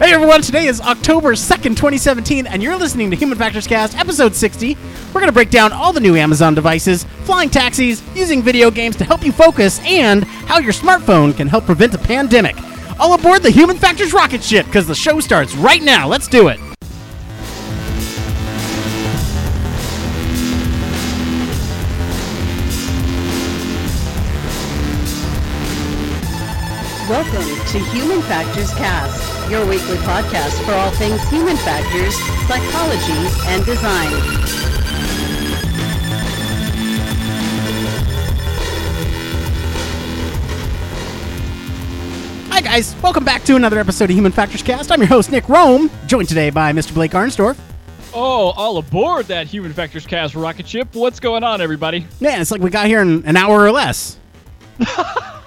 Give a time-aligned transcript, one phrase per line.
[0.00, 4.34] Hey everyone, today is October 2nd, 2017, and you're listening to Human Factors Cast, episode
[4.34, 4.74] 60.
[5.08, 8.96] We're going to break down all the new Amazon devices, flying taxis, using video games
[8.96, 12.56] to help you focus, and how your smartphone can help prevent a pandemic.
[12.98, 16.08] All aboard the Human Factors rocket ship, because the show starts right now.
[16.08, 16.58] Let's do it.
[27.10, 32.14] Welcome to Human Factors Cast, your weekly podcast for all things human factors,
[32.46, 33.12] psychology,
[33.48, 34.12] and design.
[42.52, 44.92] Hi guys, welcome back to another episode of Human Factors Cast.
[44.92, 46.94] I'm your host, Nick Rome, joined today by Mr.
[46.94, 47.58] Blake Arnsdorf.
[48.14, 50.94] Oh, all aboard that Human Factors Cast rocket ship.
[50.94, 52.06] What's going on, everybody?
[52.20, 54.16] Man, it's like we got here in an hour or less.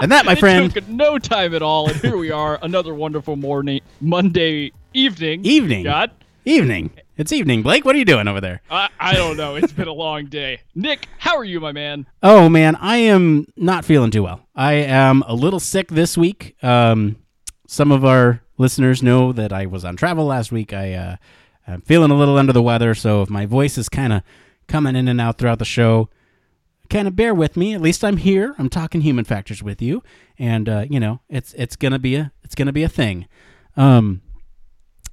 [0.00, 3.36] and that, my friend, took no time at all, and here we are, another wonderful
[3.36, 5.44] morning, Monday evening.
[5.44, 5.84] Evening.
[5.84, 6.10] God,
[6.44, 6.90] evening.
[7.16, 7.62] It's evening.
[7.62, 8.62] Blake, what are you doing over there?
[8.70, 9.54] I, I don't know.
[9.54, 10.62] It's been a long day.
[10.74, 12.06] Nick, how are you, my man?
[12.22, 14.46] Oh man, I am not feeling too well.
[14.54, 16.56] I am a little sick this week.
[16.62, 17.16] Um,
[17.66, 20.72] some of our listeners know that I was on travel last week.
[20.72, 21.16] I uh,
[21.68, 24.22] I'm feeling a little under the weather, so if my voice is kind of
[24.66, 26.08] coming in and out throughout the show,
[26.90, 27.74] kind of bear with me.
[27.74, 28.54] At least I'm here.
[28.58, 30.02] I'm talking human factors with you,
[30.38, 33.26] and uh, you know it's it's gonna be a it's gonna be a thing.
[33.76, 34.20] Um,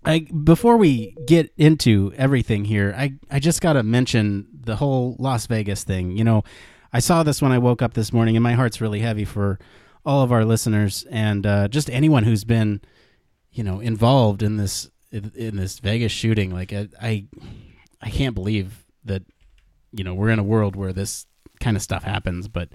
[0.04, 5.16] I before we get into everything here, I I just got to mention the whole
[5.20, 6.12] Las Vegas thing.
[6.12, 6.44] You know,
[6.92, 9.60] I saw this when I woke up this morning, and my heart's really heavy for
[10.06, 12.80] all of our listeners and uh, just anyone who's been,
[13.52, 16.52] you know, involved in this in this Vegas shooting.
[16.52, 17.28] Like I, I
[18.02, 19.24] I can't believe that
[19.92, 21.26] you know we're in a world where this
[21.68, 22.48] kind of stuff happens.
[22.48, 22.70] But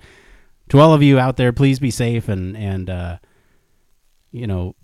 [0.68, 3.18] to all of you out there, please be safe and and uh,
[4.30, 4.76] you know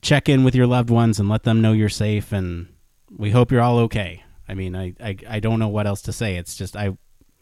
[0.00, 2.68] check in with your loved ones and let them know you're safe and
[3.10, 4.22] we hope you're all okay.
[4.48, 6.36] I mean, I, I, I don't know what else to say.
[6.36, 6.96] It's just I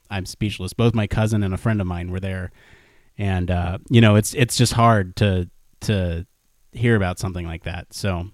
[0.08, 0.72] I'm speechless.
[0.72, 2.53] Both my cousin and a friend of mine were there,
[3.19, 5.50] and uh, you know it's it's just hard to
[5.82, 6.26] to
[6.72, 7.92] hear about something like that.
[7.92, 8.31] So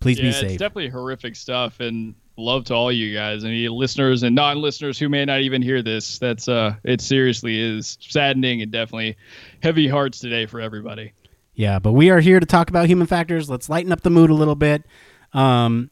[0.00, 0.58] please yeah, be it's safe.
[0.58, 5.24] definitely horrific stuff, and love to all you guys, any listeners and non-listeners who may
[5.24, 6.18] not even hear this.
[6.18, 9.16] That's uh, it seriously is saddening and definitely
[9.62, 11.12] heavy hearts today for everybody.
[11.54, 13.50] Yeah, but we are here to talk about human factors.
[13.50, 14.84] Let's lighten up the mood a little bit.
[15.32, 15.90] Um,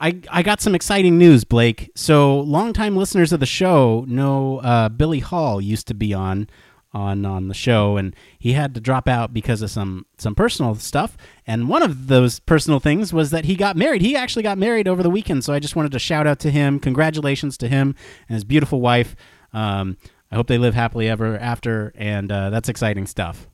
[0.00, 1.90] I I got some exciting news, Blake.
[1.94, 6.48] So longtime listeners of the show know uh, Billy Hall used to be on
[6.92, 10.74] on on the show, and he had to drop out because of some some personal
[10.74, 11.16] stuff.
[11.46, 14.02] And one of those personal things was that he got married.
[14.02, 15.44] He actually got married over the weekend.
[15.44, 16.80] So I just wanted to shout out to him.
[16.80, 17.94] Congratulations to him
[18.28, 19.16] and his beautiful wife.
[19.52, 19.96] Um,
[20.30, 23.48] I hope they live happily ever after, and uh, that's exciting stuff.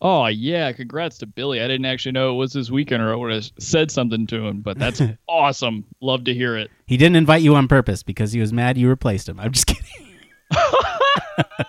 [0.00, 1.60] Oh yeah, congrats to Billy.
[1.60, 4.46] I didn't actually know it was this weekend, or I would have said something to
[4.46, 4.60] him.
[4.60, 5.84] But that's awesome.
[6.00, 6.70] Love to hear it.
[6.86, 9.40] He didn't invite you on purpose because he was mad you replaced him.
[9.40, 9.84] I'm just kidding.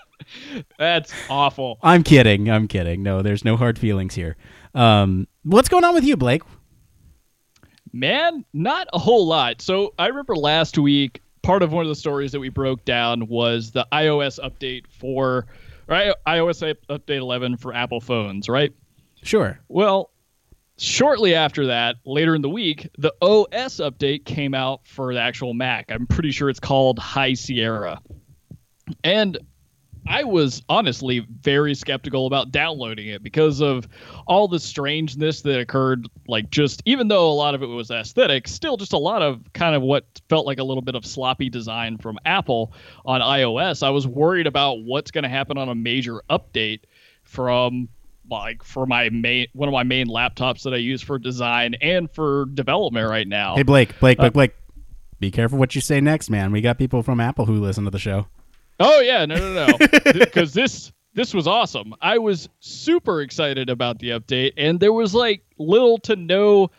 [0.78, 1.80] That's awful.
[1.82, 2.50] I'm kidding.
[2.50, 3.04] I'm kidding.
[3.04, 4.38] No, there's no hard feelings here.
[4.74, 6.44] Um, what's going on with you, Blake?
[7.92, 9.62] Man, not a whole lot.
[9.62, 13.28] So I remember last week, part of one of the stories that we broke down
[13.28, 15.48] was the iOS update for,
[15.88, 16.14] right?
[16.28, 18.72] iOS update 11 for Apple phones, right?
[19.24, 19.60] Sure.
[19.68, 20.12] Well,
[20.78, 25.54] shortly after that, later in the week, the OS update came out for the actual
[25.54, 25.92] Mac.
[25.92, 28.02] I'm pretty sure it's called High Sierra.
[29.04, 29.38] And
[30.08, 33.88] I was honestly very skeptical about downloading it because of
[34.28, 36.08] all the strangeness that occurred.
[36.28, 39.42] Like, just even though a lot of it was aesthetic, still just a lot of
[39.54, 42.74] kind of what felt like a little bit of sloppy design from Apple
[43.06, 43.84] on iOS.
[43.84, 46.82] I was worried about what's going to happen on a major update
[47.24, 47.90] from
[48.30, 52.10] like for my main one of my main laptops that I use for design and
[52.12, 53.56] for development right now.
[53.56, 54.00] Hey, Blake.
[54.00, 54.18] Blake.
[54.18, 54.28] Blake.
[54.28, 54.54] Uh, Blake.
[55.20, 56.52] Be careful what you say next, man.
[56.52, 58.28] We got people from Apple who listen to the show.
[58.80, 61.94] Oh yeah, no, no, no, because this this was awesome.
[62.02, 66.72] I was super excited about the update, and there was like little to no,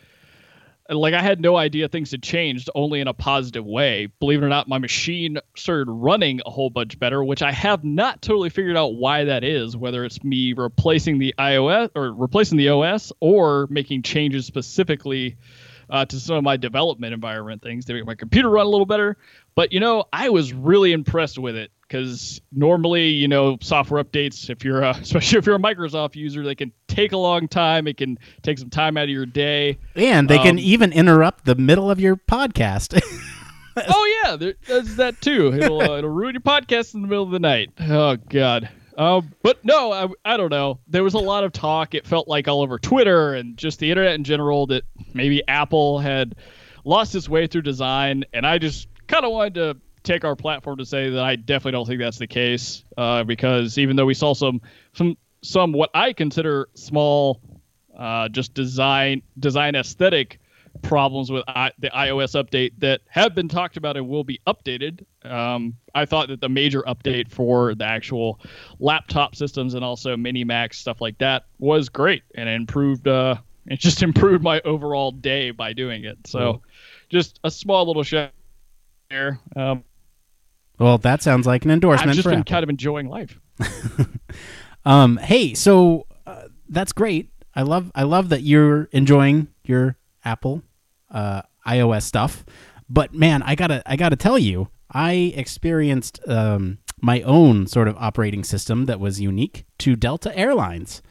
[0.89, 4.07] like I had no idea things had changed, only in a positive way.
[4.19, 7.83] Believe it or not, my machine started running a whole bunch better, which I have
[7.83, 9.77] not totally figured out why that is.
[9.77, 15.37] Whether it's me replacing the iOS or replacing the OS, or making changes specifically
[15.91, 18.87] uh, to some of my development environment things to make my computer run a little
[18.87, 19.17] better.
[19.53, 24.49] But you know, I was really impressed with it because normally, you know, software updates,
[24.49, 27.85] if you're a, especially if you're a Microsoft user, they can take a long time.
[27.85, 29.77] It can take some time out of your day.
[29.95, 32.97] And they can Um, even interrupt the middle of your podcast.
[33.77, 35.53] oh yeah, there, there's that too.
[35.53, 37.71] It'll uh, it'll ruin your podcast in the middle of the night.
[37.81, 38.69] Oh god.
[38.97, 40.79] Um, but no, I, I don't know.
[40.87, 41.93] There was a lot of talk.
[41.93, 44.83] It felt like all over Twitter and just the internet in general that
[45.13, 46.35] maybe Apple had
[46.85, 50.77] lost its way through design, and I just kind of wanted to take our platform
[50.77, 52.83] to say that I definitely don't think that's the case.
[52.97, 54.61] Uh, because even though we saw some
[54.93, 57.41] some some what I consider small,
[57.97, 60.39] uh, just design design aesthetic
[60.81, 65.05] problems with I, the iOS update that have been talked about and will be updated.
[65.23, 68.39] Um, I thought that the major update for the actual
[68.79, 73.07] laptop systems and also mini Macs stuff like that was great and improved.
[73.07, 73.35] Uh,
[73.67, 76.17] it just improved my overall day by doing it.
[76.25, 76.61] So,
[77.09, 78.31] just a small little shout
[79.09, 79.39] there.
[79.55, 79.83] Um,
[80.81, 82.51] Well, that sounds like an endorsement I've just been Apple.
[82.51, 83.39] kind of enjoying life.
[84.85, 87.29] Um, hey, so uh, that's great.
[87.55, 90.63] I love I love that you're enjoying your Apple
[91.11, 92.45] uh, iOS stuff.
[92.89, 97.95] But man, I gotta I gotta tell you, I experienced um, my own sort of
[97.97, 101.01] operating system that was unique to Delta Airlines,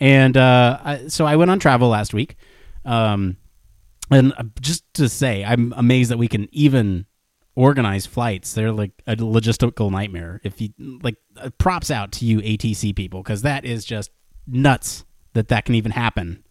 [0.00, 2.36] and uh, I, so I went on travel last week.
[2.84, 3.36] Um,
[4.10, 7.06] and uh, just to say, I'm amazed that we can even
[7.54, 8.54] organize flights.
[8.54, 10.40] They're like a logistical nightmare.
[10.44, 14.10] If you like, uh, props out to you ATC people because that is just
[14.46, 15.04] nuts
[15.34, 16.44] that that can even happen.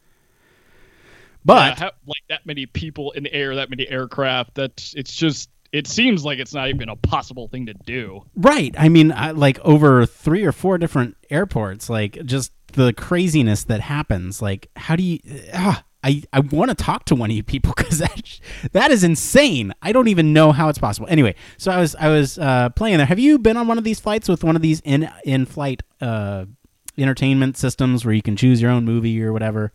[1.44, 4.56] But yeah, ha- like that many people in the air, that many aircraft.
[4.56, 8.24] That's it's just it seems like it's not even a possible thing to do.
[8.36, 8.76] Right.
[8.78, 13.80] I mean, I, like over three or four different airports, like just the craziness that
[13.82, 14.42] happens.
[14.42, 15.20] Like, how do you?
[15.54, 18.40] ah, I I want to talk to one of you people because that
[18.72, 19.74] that is insane.
[19.82, 21.08] I don't even know how it's possible.
[21.10, 23.06] Anyway, so I was I was uh, playing there.
[23.06, 25.84] Have you been on one of these flights with one of these in in flight
[26.00, 26.46] uh,
[26.98, 29.72] entertainment systems where you can choose your own movie or whatever?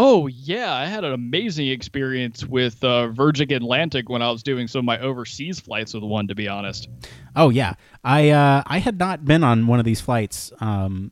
[0.00, 4.68] Oh yeah, I had an amazing experience with uh, Virgin Atlantic when I was doing
[4.68, 6.28] some of my overseas flights with one.
[6.28, 6.88] To be honest,
[7.34, 7.74] Oh yeah,
[8.04, 11.10] I uh, I had not been on one of these flights um,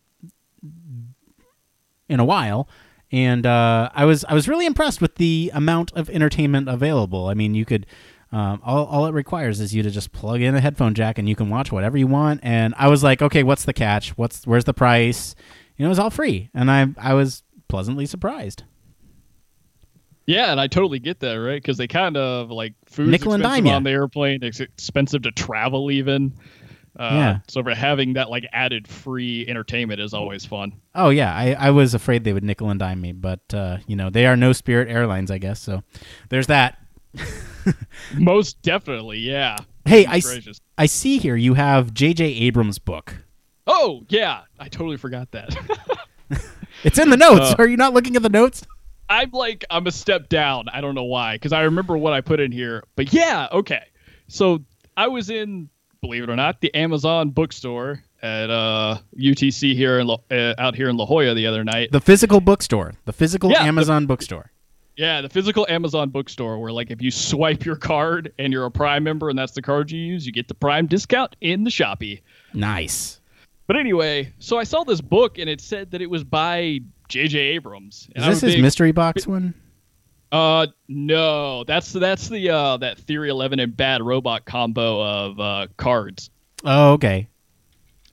[2.08, 2.68] in a while,
[3.16, 7.28] and uh, I was I was really impressed with the amount of entertainment available.
[7.28, 7.86] I mean, you could
[8.30, 11.26] um, all all it requires is you to just plug in a headphone jack and
[11.26, 12.40] you can watch whatever you want.
[12.42, 14.10] And I was like, okay, what's the catch?
[14.18, 15.34] What's where's the price?
[15.78, 18.64] You know, it was all free, and I I was pleasantly surprised.
[20.26, 21.62] yeah, and I totally get that, right?
[21.62, 24.40] Because they kind of like food Nickel expensive on the airplane.
[24.42, 26.34] It's expensive to travel, even.
[26.98, 27.38] Uh, Yeah.
[27.48, 30.72] So for having that like added free entertainment is always fun.
[30.94, 33.96] Oh yeah, I, I was afraid they would nickel and dime me, but uh, you
[33.96, 35.60] know they are no Spirit Airlines, I guess.
[35.60, 35.82] So
[36.30, 36.78] there's that.
[38.18, 39.56] Most definitely, yeah.
[39.84, 40.60] Hey, I, s-.
[40.78, 42.24] I see here you have J.J.
[42.24, 43.14] Abrams' book.
[43.66, 45.56] Oh yeah, I totally forgot that.
[46.84, 47.52] It's in the notes.
[47.52, 48.62] Uh, Are you not looking at the notes?
[49.08, 50.66] I'm like I'm a step down.
[50.68, 52.84] I don't know why because I remember what I put in here.
[52.96, 53.82] But yeah, okay.
[54.28, 54.62] So
[54.96, 55.70] I was in,
[56.00, 60.74] believe it or not, the Amazon bookstore at uh, UTC here in La- uh, out
[60.74, 61.90] here in La Jolla the other night.
[61.92, 64.50] The physical bookstore, the physical Yeah, the- Amazon bookstore.
[64.96, 68.70] yeah, the physical Amazon bookstore where like if you swipe your card and you're a
[68.70, 71.70] Prime member and that's the card you use, you get the Prime discount in the
[71.70, 72.22] Shopee.
[72.54, 73.20] Nice.
[73.66, 77.38] But anyway, so I saw this book and it said that it was by J.J.
[77.38, 78.08] Abrams.
[78.14, 79.54] Is this his big- mystery box one?
[80.32, 85.66] Uh, no, that's that's the uh that Theory Eleven and Bad Robot combo of uh
[85.76, 86.30] cards.
[86.64, 87.28] Oh, okay.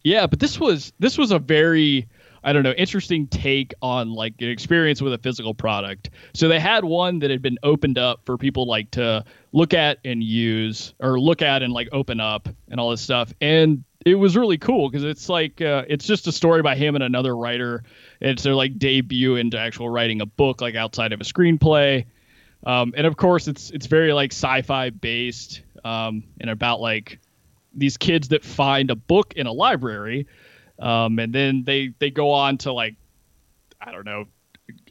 [0.04, 2.08] Yeah, but this was this was a very
[2.44, 6.10] I don't know interesting take on like an experience with a physical product.
[6.34, 10.00] So they had one that had been opened up for people like to look at
[10.04, 14.16] and use or look at and like open up and all this stuff and it
[14.16, 17.36] was really cool because it's like uh, it's just a story by him and another
[17.36, 17.84] writer.
[18.20, 22.06] It's their like debut into actual writing a book like outside of a screenplay.
[22.66, 27.20] Um, and of course it's it's very like sci-fi based um, and about like
[27.74, 30.28] these kids that find a book in a library
[30.80, 32.96] um, and then they they go on to like
[33.82, 34.26] i don't know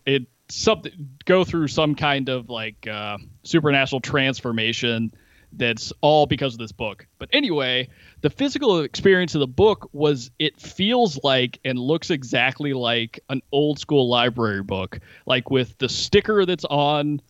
[0.05, 0.93] it something
[1.25, 5.13] go through some kind of like uh, supernatural transformation
[5.55, 7.89] that's all because of this book but anyway
[8.23, 13.41] the physical experience of the book was it feels like and looks exactly like an
[13.53, 17.21] old school library book like with the sticker that's on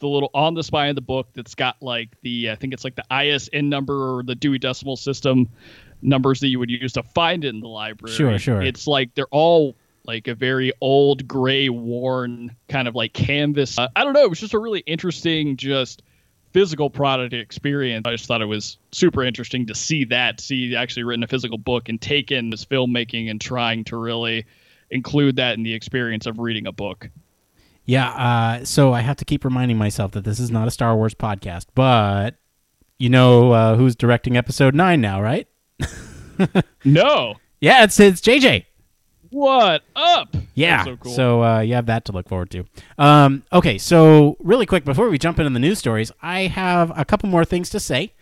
[0.00, 2.84] the little on the spine of the book that's got like the I think it's
[2.84, 5.48] like the ISN number or the Dewey Decimal System
[6.02, 8.14] numbers that you would use to find it in the library.
[8.14, 8.62] Sure, sure.
[8.62, 13.78] It's like they're all like a very old, gray, worn kind of like canvas.
[13.78, 14.22] Uh, I don't know.
[14.22, 16.02] It was just a really interesting, just
[16.52, 18.04] physical product experience.
[18.06, 21.58] I just thought it was super interesting to see that, see actually written a physical
[21.58, 24.46] book and taken this filmmaking and trying to really
[24.90, 27.10] include that in the experience of reading a book.
[27.84, 28.10] Yeah.
[28.10, 31.14] Uh, so I have to keep reminding myself that this is not a Star Wars
[31.14, 32.36] podcast, but
[32.98, 35.46] you know uh, who's directing Episode Nine now, right?
[36.84, 37.34] No.
[37.60, 38.64] Yeah, it's it's JJ.
[39.30, 40.34] What up?
[40.54, 40.78] Yeah.
[40.84, 41.12] That's so cool.
[41.42, 42.64] uh, you have that to look forward to.
[42.96, 47.04] Um, okay, so really quick before we jump into the news stories, I have a
[47.04, 48.14] couple more things to say.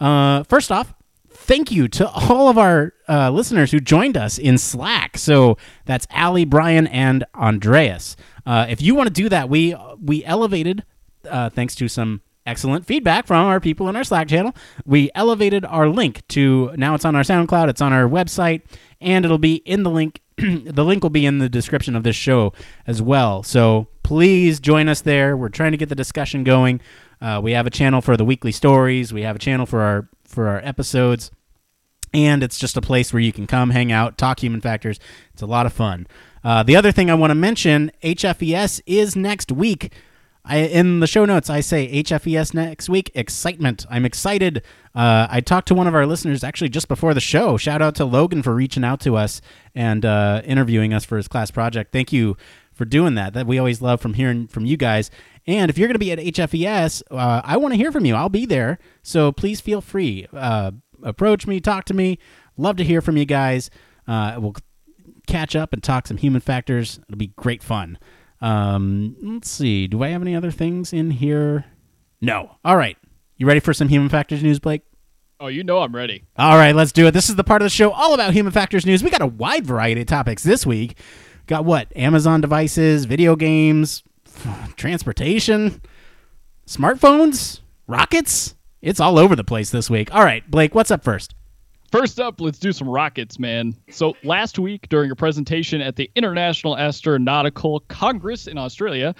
[0.00, 0.94] Uh, first off,
[1.30, 5.18] thank you to all of our uh, listeners who joined us in Slack.
[5.18, 8.16] So that's Ali, Brian, and Andreas.
[8.46, 10.84] Uh, if you want to do that, we we elevated
[11.28, 14.54] uh, thanks to some excellent feedback from our people in our Slack channel.
[14.84, 18.62] We elevated our link to now it's on our SoundCloud, it's on our website,
[19.00, 20.20] and it'll be in the link.
[20.36, 22.52] the link will be in the description of this show
[22.86, 23.42] as well.
[23.42, 25.36] So please join us there.
[25.36, 26.80] We're trying to get the discussion going.
[27.20, 29.12] Uh, we have a channel for the weekly stories.
[29.12, 31.30] We have a channel for our for our episodes,
[32.12, 34.98] and it's just a place where you can come, hang out, talk human factors.
[35.32, 36.06] It's a lot of fun.
[36.42, 39.92] Uh, the other thing I want to mention, HFES is next week.
[40.46, 43.10] I, in the show notes, I say HFES next week.
[43.14, 43.86] Excitement!
[43.88, 44.62] I'm excited.
[44.94, 47.56] Uh, I talked to one of our listeners actually just before the show.
[47.56, 49.40] Shout out to Logan for reaching out to us
[49.74, 51.92] and uh, interviewing us for his class project.
[51.92, 52.36] Thank you
[52.74, 53.32] for doing that.
[53.32, 55.10] That we always love from hearing from you guys.
[55.46, 58.14] And if you're going to be at HFES, uh, I want to hear from you.
[58.14, 60.26] I'll be there, so please feel free.
[60.32, 60.72] Uh,
[61.02, 62.18] approach me, talk to me.
[62.58, 63.70] Love to hear from you guys.
[64.06, 64.54] Uh, we'll
[65.26, 67.00] catch up and talk some human factors.
[67.08, 67.98] It'll be great fun.
[68.44, 69.86] Um, let's see.
[69.86, 71.64] Do I have any other things in here?
[72.20, 72.56] No.
[72.64, 72.98] All right.
[73.38, 74.82] You ready for some human factors news, Blake?
[75.40, 76.24] oh, you know I'm ready.
[76.38, 77.10] All right, let's do it.
[77.10, 79.02] This is the part of the show all about human factors news.
[79.02, 80.98] We got a wide variety of topics this week.
[81.46, 81.94] Got what?
[81.96, 84.02] Amazon devices, video games,
[84.76, 85.82] transportation,
[86.66, 88.54] smartphones, rockets.
[88.80, 90.14] It's all over the place this week.
[90.14, 91.34] All right, Blake, what's up first?
[91.94, 93.72] First up, let's do some rockets, man.
[93.88, 99.14] So last week, during a presentation at the International Astronautical Congress in Australia,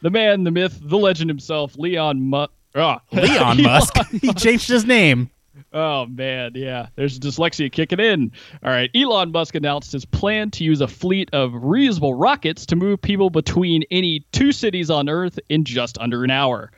[0.00, 2.52] the man, the myth, the legend himself, Leon Musk.
[2.76, 3.00] Ah.
[3.12, 3.96] Leon Musk.
[4.12, 5.28] he changed his name.
[5.72, 6.86] Oh man, yeah.
[6.94, 8.30] There's dyslexia kicking in.
[8.62, 8.90] All right.
[8.94, 13.30] Elon Musk announced his plan to use a fleet of reusable rockets to move people
[13.30, 16.70] between any two cities on Earth in just under an hour.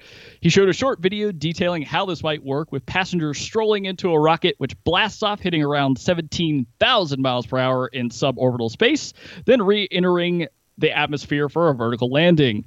[0.42, 4.18] He showed a short video detailing how this might work with passengers strolling into a
[4.18, 9.12] rocket which blasts off hitting around 17,000 miles per hour in suborbital space,
[9.46, 12.64] then re-entering the atmosphere for a vertical landing.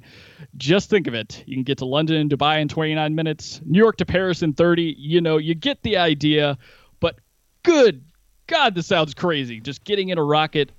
[0.56, 1.44] Just think of it.
[1.46, 4.54] You can get to London and Dubai in 29 minutes, New York to Paris in
[4.54, 4.94] 30.
[4.96, 6.56] You know, you get the idea.
[6.98, 7.16] But
[7.62, 8.02] good
[8.46, 9.60] God, this sounds crazy.
[9.60, 10.72] Just getting in a rocket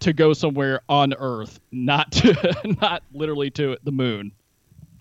[0.00, 4.30] to go somewhere on Earth, not to, not literally to the moon.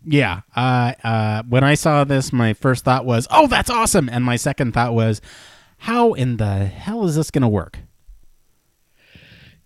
[0.05, 0.41] Yeah.
[0.55, 4.35] Uh, uh, when I saw this, my first thought was, "Oh, that's awesome," and my
[4.35, 5.21] second thought was,
[5.77, 7.79] "How in the hell is this going to work?"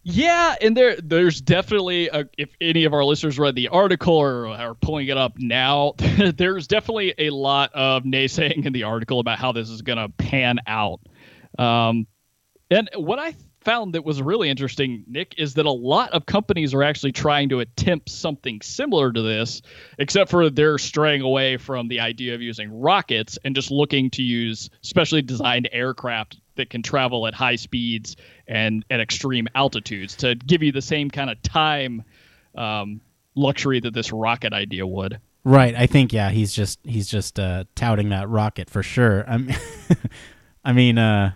[0.10, 4.48] Yeah, and there there's definitely a, if any of our listeners read the article or
[4.48, 9.38] are pulling it up now, there's definitely a lot of naysaying in the article about
[9.38, 11.02] how this is going to pan out.
[11.60, 12.08] Um,
[12.72, 13.36] and what I
[13.68, 17.50] found that was really interesting, Nick, is that a lot of companies are actually trying
[17.50, 19.62] to attempt something similar to this,
[20.00, 24.24] except for they're straying away from the idea of using rockets and just looking to
[24.24, 28.16] use specially designed aircraft that can travel at high speeds
[28.48, 32.06] and at extreme altitudes to give you the same kind of time
[32.56, 33.02] um,
[33.36, 35.20] luxury that this rocket idea would.
[35.44, 35.76] Right.
[35.76, 39.26] I think yeah, he's just he's just uh, touting that rocket for sure.
[39.28, 39.50] I'm,
[40.64, 41.34] I mean, uh,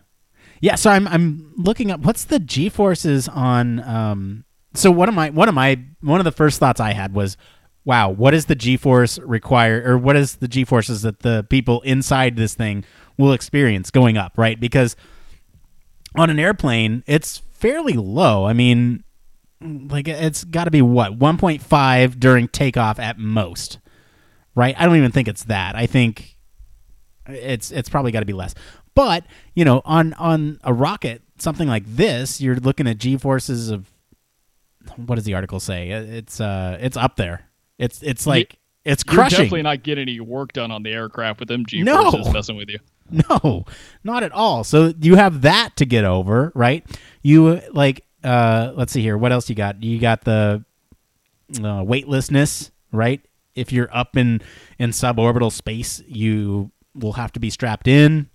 [0.61, 0.75] yeah.
[0.75, 3.81] So I'm I'm looking up what's the G forces on.
[3.81, 7.13] Um, so one of my one of my one of the first thoughts I had
[7.13, 7.35] was,
[7.83, 11.45] wow, what is the G force require or what is the G forces that the
[11.49, 12.85] people inside this thing
[13.17, 14.59] will experience going up, right?
[14.59, 14.95] Because
[16.15, 18.45] on an airplane, it's fairly low.
[18.45, 19.03] I mean,
[19.61, 23.79] like it's got to be what 1.5 during takeoff at most,
[24.55, 24.75] right?
[24.77, 25.75] I don't even think it's that.
[25.75, 26.37] I think
[27.27, 28.53] it's it's probably got to be less.
[28.95, 33.69] But you know, on on a rocket, something like this, you're looking at g forces
[33.69, 33.89] of
[34.97, 35.89] what does the article say?
[35.91, 37.45] It's uh, it's up there.
[37.77, 39.37] It's it's like it's You're crushing.
[39.37, 42.11] definitely not getting any work done on the aircraft with them G No.
[42.11, 42.79] forces messing with you.
[43.11, 43.65] No,
[44.03, 44.63] not at all.
[44.63, 46.83] So you have that to get over, right?
[47.21, 49.17] You like uh let's see here.
[49.17, 49.83] What else you got?
[49.83, 50.63] You got the
[51.63, 53.21] uh, weightlessness, right?
[53.53, 54.41] If you're up in
[54.79, 58.29] in suborbital space, you will have to be strapped in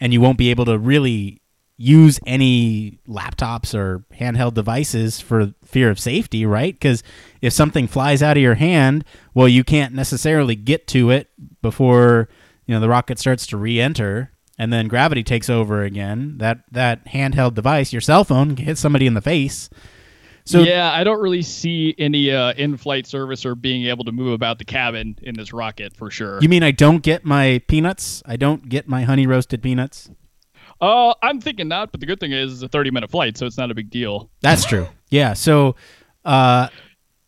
[0.00, 1.40] and you won't be able to really
[1.76, 6.74] use any laptops or handheld devices for fear of safety, right?
[6.74, 7.04] Because
[7.40, 11.30] if something flies out of your hand, well, you can't necessarily get to it
[11.62, 12.28] before
[12.66, 16.36] you know the rocket starts to re-enter, and then gravity takes over again.
[16.38, 19.70] That that handheld device, your cell phone, can hit somebody in the face.
[20.48, 24.32] So yeah, I don't really see any uh, in-flight service or being able to move
[24.32, 26.38] about the cabin in this rocket for sure.
[26.40, 28.22] you mean I don't get my peanuts?
[28.24, 30.10] I don't get my honey roasted peanuts?
[30.80, 33.44] Uh, I'm thinking not, but the good thing is it's a 30 minute flight, so
[33.44, 34.30] it's not a big deal.
[34.40, 34.88] That's true.
[35.10, 35.34] Yeah.
[35.34, 35.76] So,
[36.24, 36.68] uh,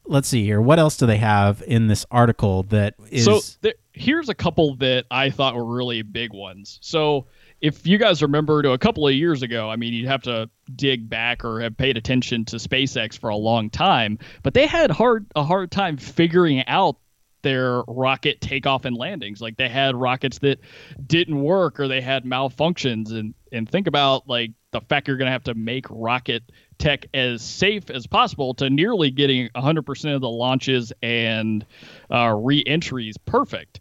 [0.07, 0.63] let's see here.
[0.63, 3.27] What else do they have in this article that is?
[3.27, 6.79] So there, here's a couple that I thought were really big ones.
[6.81, 7.27] So
[7.61, 10.49] if you guys remember to a couple of years ago, I mean, you'd have to
[10.75, 14.91] dig back or have paid attention to SpaceX for a long time, but they had
[14.91, 16.97] hard a hard time figuring out
[17.43, 19.41] their rocket takeoff and landings.
[19.41, 20.61] Like they had rockets that
[21.07, 25.27] didn't work or they had malfunctions and and think about like the fact you're going
[25.27, 26.45] to have to make rocket
[26.79, 31.67] tech as safe as possible to nearly getting 100% of the launches and
[32.11, 33.81] uh, re-entries perfect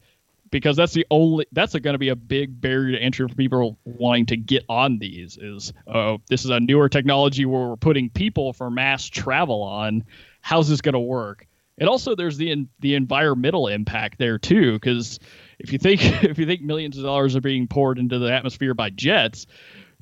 [0.51, 3.77] because that's the only that's going to be a big barrier to entry for people
[3.83, 8.09] wanting to get on these is oh this is a newer technology where we're putting
[8.09, 10.03] people for mass travel on.
[10.41, 11.47] How's this going to work?
[11.77, 15.19] And also there's the the environmental impact there too because
[15.59, 18.73] if you think if you think millions of dollars are being poured into the atmosphere
[18.73, 19.47] by jets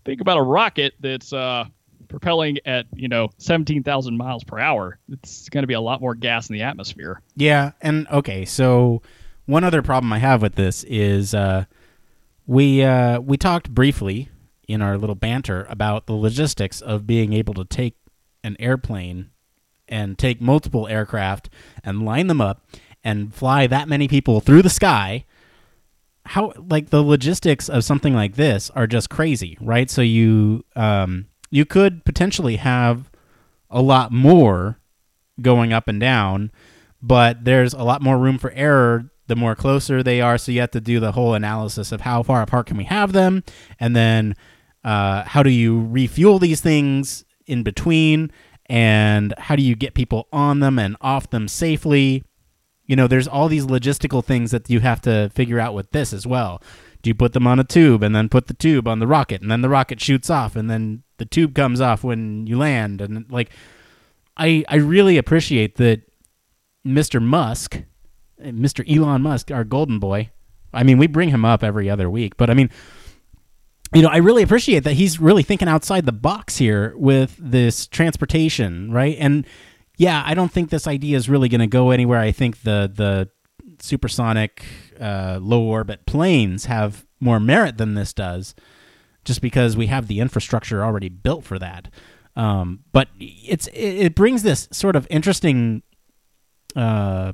[0.08, 1.66] think about a rocket that's uh,
[2.08, 4.98] propelling at you know 17,000 miles per hour.
[5.10, 7.22] It's going to be a lot more gas in the atmosphere.
[7.36, 9.02] Yeah, and okay, so
[9.48, 11.66] one other problem I have with this is uh,
[12.46, 14.30] we uh, we talked briefly
[14.68, 17.96] in our little banter about the logistics of being able to take
[18.44, 19.30] an airplane
[19.88, 21.50] and take multiple aircraft
[21.84, 22.68] and line them up
[23.04, 25.26] and fly that many people through the sky.
[26.26, 29.90] How like the logistics of something like this are just crazy right?
[29.90, 33.10] So you um you could potentially have
[33.70, 34.78] a lot more
[35.42, 36.52] going up and down
[37.02, 40.38] but there's a lot more room for error the more closer they are.
[40.38, 43.14] So you have to do the whole analysis of how far apart can we have
[43.14, 43.44] them?
[43.80, 44.36] And then
[44.84, 48.32] uh, how do you refuel these things in between?
[48.68, 52.24] And how do you get people on them and off them safely?
[52.86, 56.14] You know there's all these logistical things that you have to figure out with this
[56.14, 56.62] as well.
[57.02, 59.42] Do you put them on a tube and then put the tube on the rocket
[59.42, 63.02] and then the rocket shoots off and then the tube comes off when you land?
[63.02, 63.52] And like
[64.38, 66.02] i i really appreciate that
[66.86, 67.82] mr musk
[68.42, 70.30] mr elon musk our golden boy
[70.74, 72.70] i mean we bring him up every other week but i mean
[73.94, 77.88] you know, I really appreciate that he's really thinking outside the box here with this
[77.88, 79.16] transportation, right?
[79.18, 79.46] And
[79.98, 82.20] yeah, I don't think this idea is really going to go anywhere.
[82.20, 83.30] I think the the
[83.80, 84.66] supersonic
[85.00, 88.56] uh, low orbit planes have more merit than this does,
[89.24, 91.90] just because we have the infrastructure already built for that.
[92.36, 95.82] Um, but it's it, it brings this sort of interesting
[96.76, 97.34] uh,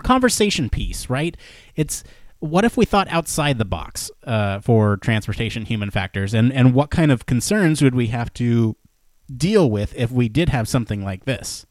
[0.00, 1.36] conversation piece, right?
[1.76, 2.04] It's
[2.40, 6.90] what if we thought outside the box uh, for transportation human factors, and and what
[6.90, 8.76] kind of concerns would we have to
[9.34, 11.66] deal with if we did have something like this?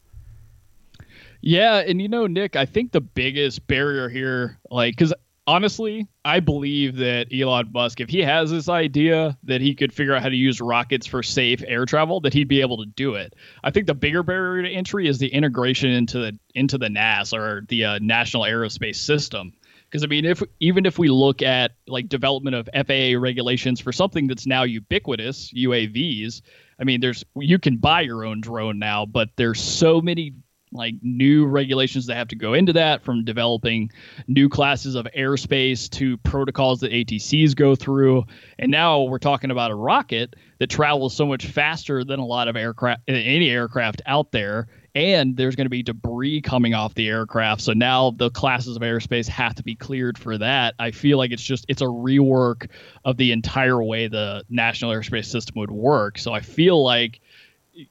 [1.42, 5.14] Yeah, and you know, Nick, I think the biggest barrier here, like, because
[5.50, 10.14] honestly, I believe that Elon Musk, if he has this idea that he could figure
[10.14, 13.16] out how to use rockets for safe air travel, that he'd be able to do
[13.16, 13.34] it.
[13.64, 17.32] I think the bigger barrier to entry is the integration into the into the NAS
[17.32, 19.52] or the uh, National Airspace System.
[19.86, 23.90] Because I mean, if even if we look at like development of FAA regulations for
[23.90, 26.42] something that's now ubiquitous, UAVs.
[26.78, 30.34] I mean, there's you can buy your own drone now, but there's so many
[30.72, 33.90] like new regulations that have to go into that from developing
[34.28, 38.24] new classes of airspace to protocols that ATCs go through.
[38.58, 42.48] And now we're talking about a rocket that travels so much faster than a lot
[42.48, 44.68] of aircraft any aircraft out there.
[44.94, 47.60] And there's going to be debris coming off the aircraft.
[47.60, 50.74] So now the classes of airspace have to be cleared for that.
[50.80, 52.68] I feel like it's just it's a rework
[53.04, 56.18] of the entire way the national airspace system would work.
[56.18, 57.20] So i feel like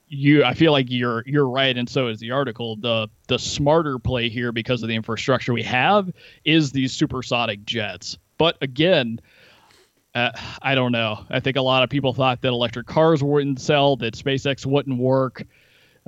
[0.07, 3.99] you i feel like you're you're right and so is the article the the smarter
[3.99, 6.11] play here because of the infrastructure we have
[6.45, 9.19] is these supersonic jets but again
[10.15, 11.23] uh, I don't know.
[11.29, 14.97] I think a lot of people thought that electric cars wouldn't sell, that SpaceX wouldn't
[14.97, 15.45] work.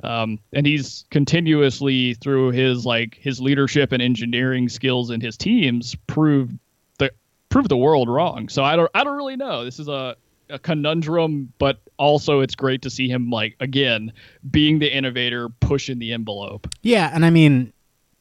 [0.02, 5.94] Um, and he's continuously through his like his leadership and engineering skills and his teams
[6.08, 6.58] proved
[6.98, 7.12] the
[7.48, 8.48] proved the world wrong.
[8.48, 9.64] So I don't I don't really know.
[9.64, 10.16] This is a
[10.52, 14.12] a conundrum, but also it's great to see him like again
[14.48, 16.68] being the innovator, pushing the envelope.
[16.82, 17.72] Yeah, and I mean,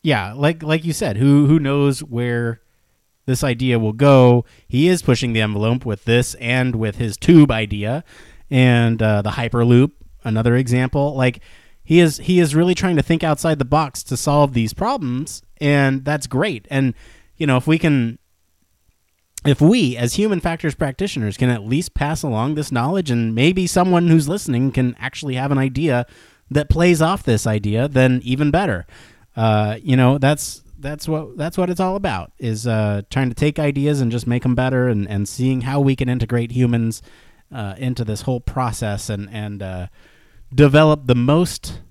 [0.01, 2.61] yeah, like like you said, who who knows where
[3.25, 4.45] this idea will go?
[4.67, 8.03] He is pushing the envelope with this and with his tube idea
[8.49, 9.91] and uh, the hyperloop.
[10.23, 11.41] Another example, like
[11.83, 15.41] he is he is really trying to think outside the box to solve these problems,
[15.59, 16.67] and that's great.
[16.69, 16.93] And
[17.37, 18.19] you know, if we can
[19.45, 23.65] if we as human factors practitioners can at least pass along this knowledge and maybe
[23.65, 26.05] someone who's listening can actually have an idea
[26.49, 28.85] that plays off this idea then even better
[29.35, 33.35] uh, you know that's that's what that's what it's all about is uh, trying to
[33.35, 37.01] take ideas and just make them better and, and seeing how we can integrate humans
[37.53, 39.87] uh, into this whole process and and uh,
[40.53, 41.81] develop the most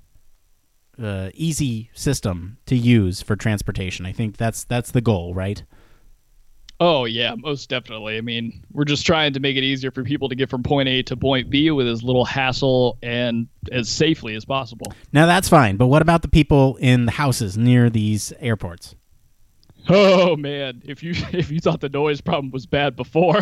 [1.01, 4.05] uh, easy system to use for transportation.
[4.05, 5.63] I think that's that's the goal, right?
[6.83, 8.17] Oh yeah, most definitely.
[8.17, 10.89] I mean, we're just trying to make it easier for people to get from point
[10.89, 14.91] A to point B with as little hassle and as safely as possible.
[15.13, 18.95] Now that's fine, but what about the people in the houses near these airports?
[19.91, 23.41] Oh man, if you if you thought the noise problem was bad before,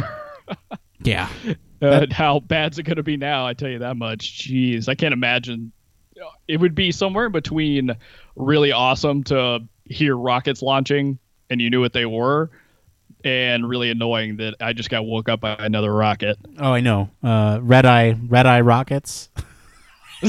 [1.02, 1.28] yeah,
[1.80, 3.46] uh, how bad's it going to be now?
[3.46, 4.48] I tell you that much.
[4.48, 5.72] Jeez, I can't imagine.
[6.48, 7.92] It would be somewhere in between
[8.34, 12.50] really awesome to hear rockets launching and you knew what they were,
[13.24, 16.38] and really annoying that I just got woke up by another rocket.
[16.58, 17.10] Oh, I know.
[17.22, 19.28] Uh, red eye, red eye rockets.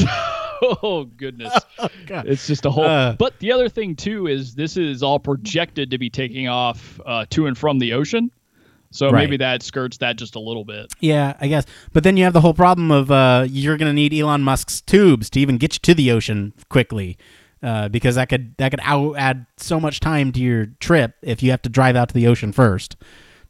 [0.61, 2.85] oh goodness, oh, it's just a whole.
[2.85, 6.99] Uh, but the other thing too is this is all projected to be taking off
[7.05, 8.31] uh, to and from the ocean.
[8.91, 9.21] So right.
[9.21, 10.91] maybe that skirts that just a little bit.
[10.99, 11.65] Yeah, I guess.
[11.93, 14.81] But then you have the whole problem of uh, you're going to need Elon Musk's
[14.81, 17.15] tubes to even get you to the ocean quickly,
[17.61, 21.43] uh, because that could that could out- add so much time to your trip if
[21.43, 22.95] you have to drive out to the ocean first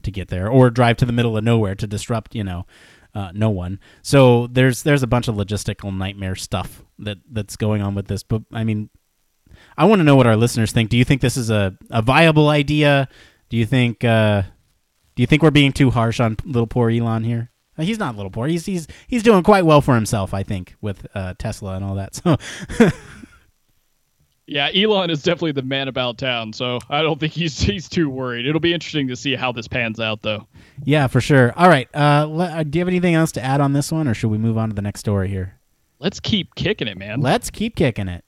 [0.04, 2.66] to get there, or drive to the middle of nowhere to disrupt, you know,
[3.14, 3.80] uh, no one.
[4.02, 8.24] So there's there's a bunch of logistical nightmare stuff that that's going on with this.
[8.24, 8.90] But I mean,
[9.78, 10.90] I want to know what our listeners think.
[10.90, 13.10] Do you think this is a, a viable idea?
[13.50, 14.44] Do you think uh,
[15.16, 17.52] do you think we're being too harsh on little poor Elon here?
[17.78, 18.48] Uh, he's not little poor.
[18.48, 21.96] He's he's he's doing quite well for himself, I think, with uh, Tesla and all
[21.96, 22.16] that.
[22.16, 22.38] So.
[24.50, 28.10] yeah, Elon is definitely the man about town, so I don't think he's he's too
[28.10, 28.46] worried.
[28.46, 30.48] It'll be interesting to see how this pans out, though.
[30.84, 31.54] Yeah, for sure.
[31.56, 34.08] All right, uh, le- uh, do you have anything else to add on this one,
[34.08, 35.56] or should we move on to the next story here?
[36.00, 37.22] Let's keep kicking it, man.
[37.22, 38.24] Let's keep kicking it.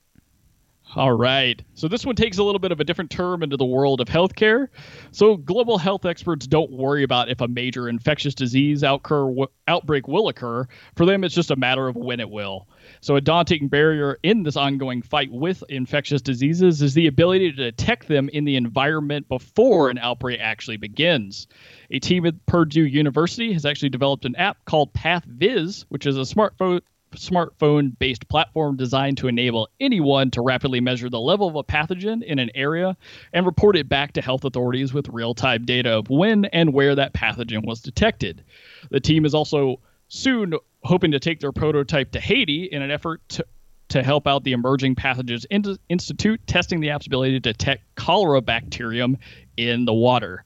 [0.93, 1.63] All right.
[1.73, 4.07] So this one takes a little bit of a different term into the world of
[4.07, 4.67] healthcare.
[5.11, 10.67] So global health experts don't worry about if a major infectious disease outbreak will occur.
[10.97, 12.67] For them, it's just a matter of when it will.
[12.99, 17.71] So a daunting barrier in this ongoing fight with infectious diseases is the ability to
[17.71, 21.47] detect them in the environment before an outbreak actually begins.
[21.89, 26.21] A team at Purdue University has actually developed an app called PathViz, which is a
[26.21, 26.81] smartphone
[27.15, 32.23] smartphone based platform designed to enable anyone to rapidly measure the level of a pathogen
[32.23, 32.95] in an area
[33.33, 36.95] and report it back to health authorities with real time data of when and where
[36.95, 38.43] that pathogen was detected.
[38.89, 43.21] The team is also soon hoping to take their prototype to Haiti in an effort
[43.29, 43.45] to
[43.91, 45.45] to help out the Emerging Pathogens
[45.89, 49.17] Institute, testing the app's ability to detect cholera bacterium
[49.57, 50.45] in the water.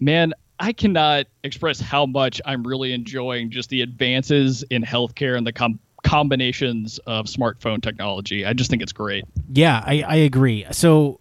[0.00, 5.46] Man, I cannot express how much I'm really enjoying just the advances in healthcare and
[5.46, 8.46] the com- combinations of smartphone technology.
[8.46, 9.24] I just think it's great.
[9.52, 10.66] Yeah, I, I agree.
[10.70, 11.20] So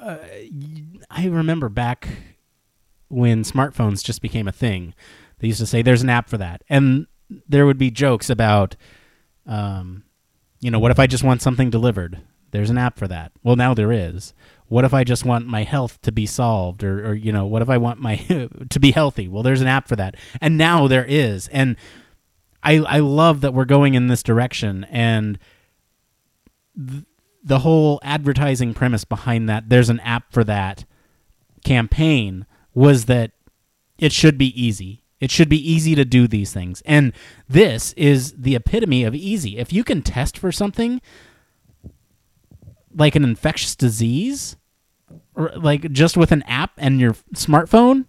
[0.00, 0.18] uh,
[1.10, 2.08] I remember back
[3.08, 4.94] when smartphones just became a thing.
[5.38, 7.06] They used to say there's an app for that, and
[7.48, 8.76] there would be jokes about,
[9.46, 10.04] um,
[10.60, 12.20] you know, what if I just want something delivered?
[12.52, 13.32] There's an app for that.
[13.42, 14.34] Well, now there is
[14.72, 17.60] what if I just want my health to be solved or, or you know, what
[17.60, 18.16] if I want my
[18.70, 19.28] to be healthy?
[19.28, 20.14] Well, there's an app for that.
[20.40, 21.46] And now there is.
[21.48, 21.76] And
[22.62, 25.38] I I love that we're going in this direction and
[26.74, 27.04] th-
[27.44, 30.86] the whole advertising premise behind that there's an app for that
[31.66, 33.32] campaign was that
[33.98, 35.04] it should be easy.
[35.20, 36.82] It should be easy to do these things.
[36.86, 37.12] And
[37.46, 39.58] this is the epitome of easy.
[39.58, 41.02] If you can test for something
[42.94, 44.56] like an infectious disease,
[45.36, 48.06] like just with an app and your smartphone?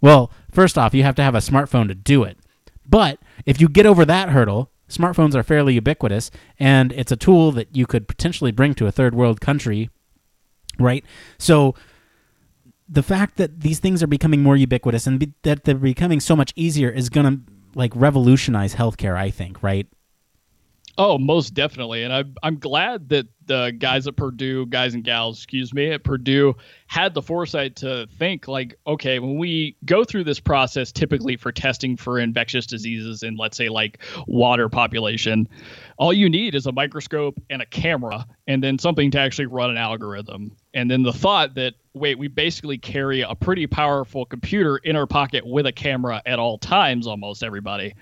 [0.00, 2.38] Well, first off, you have to have a smartphone to do it.
[2.86, 7.52] But if you get over that hurdle, smartphones are fairly ubiquitous and it's a tool
[7.52, 9.88] that you could potentially bring to a third world country,
[10.78, 11.04] right?
[11.38, 11.74] So
[12.88, 16.36] the fact that these things are becoming more ubiquitous and be- that they're becoming so
[16.36, 19.86] much easier is going to like revolutionize healthcare, I think, right?
[20.98, 22.02] Oh, most definitely.
[22.02, 26.04] And I, I'm glad that the guys at Purdue, guys and gals, excuse me, at
[26.04, 26.54] Purdue
[26.86, 31.50] had the foresight to think like, okay, when we go through this process, typically for
[31.50, 35.48] testing for infectious diseases in, let's say, like water population,
[35.96, 39.70] all you need is a microscope and a camera, and then something to actually run
[39.70, 40.54] an algorithm.
[40.74, 45.06] And then the thought that, wait, we basically carry a pretty powerful computer in our
[45.06, 47.94] pocket with a camera at all times, almost everybody.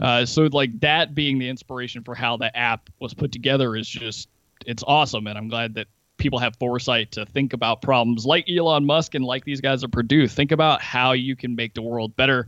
[0.00, 3.86] Uh, so, like, that being the inspiration for how the app was put together is
[3.86, 4.28] just,
[4.64, 5.26] it's awesome.
[5.26, 9.24] And I'm glad that people have foresight to think about problems like Elon Musk and
[9.24, 10.26] like these guys at Purdue.
[10.26, 12.46] Think about how you can make the world better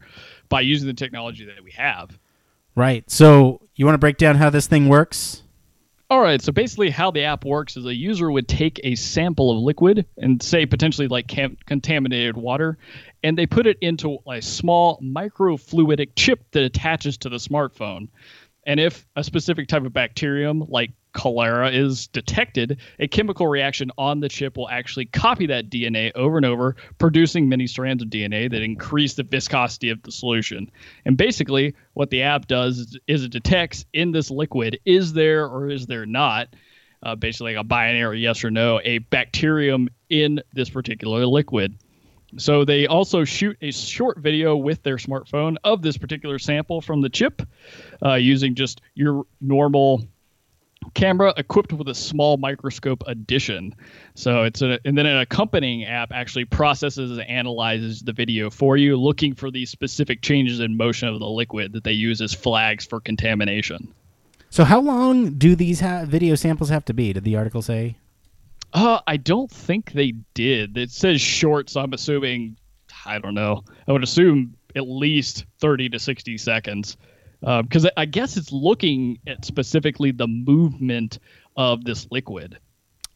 [0.49, 2.19] by using the technology that we have.
[2.75, 3.11] Right.
[3.11, 5.43] So you want to break down how this thing works?
[6.09, 9.51] All right, so basically, how the app works is a user would take a sample
[9.51, 12.79] of liquid and say potentially like cam- contaminated water,
[13.25, 18.07] and they put it into a small microfluidic chip that attaches to the smartphone.
[18.67, 24.19] And if a specific type of bacterium, like cholera, is detected, a chemical reaction on
[24.19, 28.51] the chip will actually copy that DNA over and over, producing many strands of DNA
[28.51, 30.69] that increase the viscosity of the solution.
[31.05, 35.71] And basically, what the app does is, it detects in this liquid is there or
[35.71, 36.49] is there not,
[37.05, 41.79] uh, basically like a binary yes or no, a bacterium in this particular liquid.
[42.39, 47.01] So they also shoot a short video with their smartphone of this particular sample from
[47.01, 47.43] the chip
[48.05, 50.03] uh, using just your normal
[50.95, 53.75] camera equipped with a small microscope addition.
[54.15, 58.77] So it's a, and then an accompanying app actually processes and analyzes the video for
[58.77, 62.35] you, looking for these specific changes in motion of the liquid that they use as
[62.35, 63.93] flags for contamination.
[64.51, 67.13] So how long do these ha- video samples have to be?
[67.13, 67.97] Did the article say?
[68.73, 70.77] Uh, I don't think they did.
[70.77, 72.57] It says short, so I'm assuming,
[73.05, 73.65] I don't know.
[73.89, 76.97] I would assume at least 30 to 60 seconds.
[77.41, 81.19] Because uh, I guess it's looking at specifically the movement
[81.57, 82.59] of this liquid.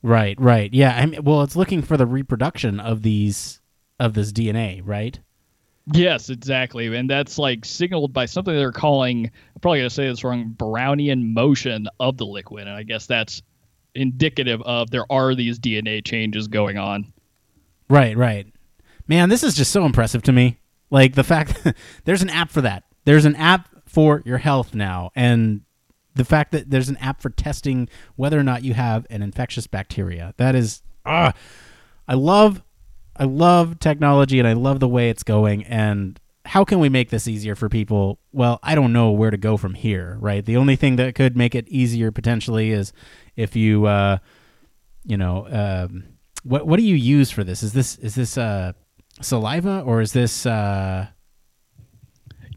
[0.03, 0.73] Right, right.
[0.73, 0.95] Yeah.
[0.97, 3.61] I mean, well, it's looking for the reproduction of these
[3.99, 5.19] of this DNA, right?
[5.93, 6.95] Yes, exactly.
[6.95, 10.55] And that's like signaled by something they're calling, I'm probably going to say this wrong,
[10.57, 12.67] Brownian motion of the liquid.
[12.67, 13.43] And I guess that's
[13.95, 17.13] indicative of there are these DNA changes going on.
[17.89, 18.47] Right, right.
[19.09, 20.59] Man, this is just so impressive to me.
[20.91, 21.67] Like the fact
[22.05, 22.85] there's an app for that.
[23.05, 25.63] There's an app for your health now and
[26.15, 29.67] the fact that there's an app for testing whether or not you have an infectious
[29.67, 30.35] bacteria.
[30.37, 31.33] That is ah
[32.07, 32.63] I love
[33.17, 37.11] I love technology and I love the way it's going and how can we make
[37.11, 38.19] this easier for people?
[38.33, 40.45] Well, I don't know where to go from here, right?
[40.45, 42.93] The only thing that could make it easier potentially is
[43.41, 44.19] if you, uh,
[45.05, 46.05] you know, um,
[46.43, 47.63] what what do you use for this?
[47.63, 48.73] Is this is this uh,
[49.21, 50.47] saliva or is this?
[50.47, 51.07] Uh,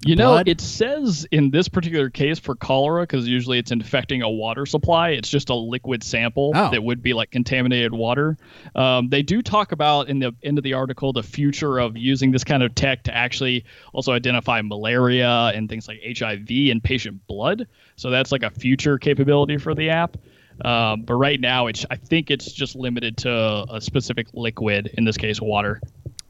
[0.05, 0.49] you know, blood?
[0.49, 5.11] it says in this particular case for cholera, because usually it's infecting a water supply.
[5.11, 6.71] It's just a liquid sample Oh.
[6.71, 8.37] that would be like contaminated water.
[8.75, 12.31] Um, they do talk about in the end of the article the future of using
[12.31, 17.25] this kind of tech to actually also identify malaria and things like HIV in patient
[17.27, 17.65] blood.
[17.95, 20.17] So that's like a future capability for the app.
[20.63, 25.03] Um, but right now, it's I think it's just limited to a specific liquid, in
[25.05, 25.81] this case, water.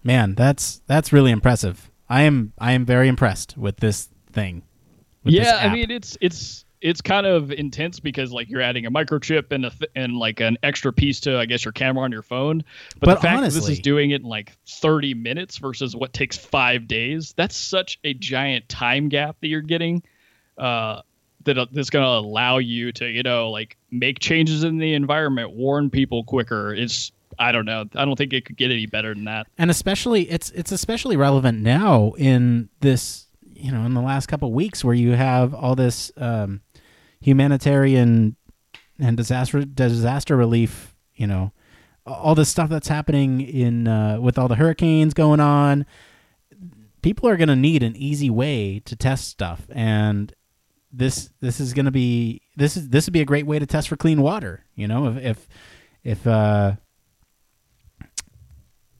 [0.03, 1.89] man, that's that's really impressive.
[2.09, 4.63] I am I am very impressed with this thing.
[5.23, 8.85] with this yeah i mean it's it's it's kind of intense because like you're adding
[8.85, 12.03] a microchip and a th- and like an extra piece to i guess your camera
[12.03, 12.63] on your phone
[12.99, 16.11] but, But the fact that this is doing it in like 30 minutes versus what
[16.13, 20.03] takes five days that's such a giant time gap that you're getting
[20.57, 21.01] uh
[21.45, 24.93] that uh, that's going to allow you to you know like make changes in the
[24.93, 27.85] environment warn people quicker it's i don't know.
[27.95, 29.47] I don't think it could get any better than that.
[29.57, 34.51] And especially it's it's especially relevant now in this you know in the last couple
[34.53, 36.61] weeks where you have all this um,
[37.21, 38.35] humanitarian
[38.99, 41.51] and disaster disaster relief you know
[42.05, 45.85] all this stuff that's happening in uh, with all the hurricanes going on.
[47.01, 50.33] People are going to need an easy way to test stuff and
[50.93, 53.65] this this is going to be this is this would be a great way to
[53.65, 55.47] test for clean water you know if if
[56.03, 56.73] if uh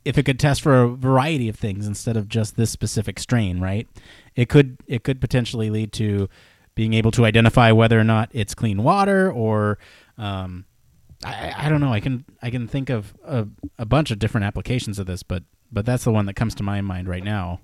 [0.06, 3.60] if it could test for a variety of things instead of just this specific strain,
[3.60, 3.88] right?
[4.36, 6.28] It could it could potentially lead to
[6.76, 9.78] being able to identify whether or not it's clean water or
[10.18, 10.66] um,
[11.24, 11.94] I, I don't know.
[11.94, 15.44] I can I can think of a, a bunch of different applications of this, but
[15.72, 17.62] but that's the one that comes to my mind right now.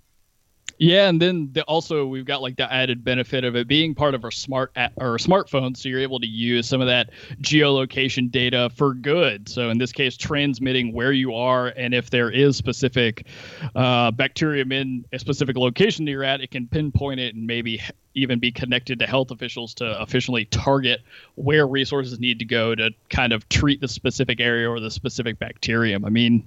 [0.81, 4.15] Yeah, and then the, also we've got like the added benefit of it being part
[4.15, 7.09] of our smart a- or smartphone, so you're able to use some of that
[7.41, 9.49] geolocation data for good.
[9.49, 13.27] So in this case, transmitting where you are and if there is specific
[13.75, 17.81] uh, bacterium in a specific location that you're at, it can pinpoint it and maybe
[18.13, 21.01] even be connected to health officials to officially target
[21.35, 25.39] where resources need to go to kind of treat the specific area or the specific
[25.39, 26.05] bacterium.
[26.05, 26.45] I mean,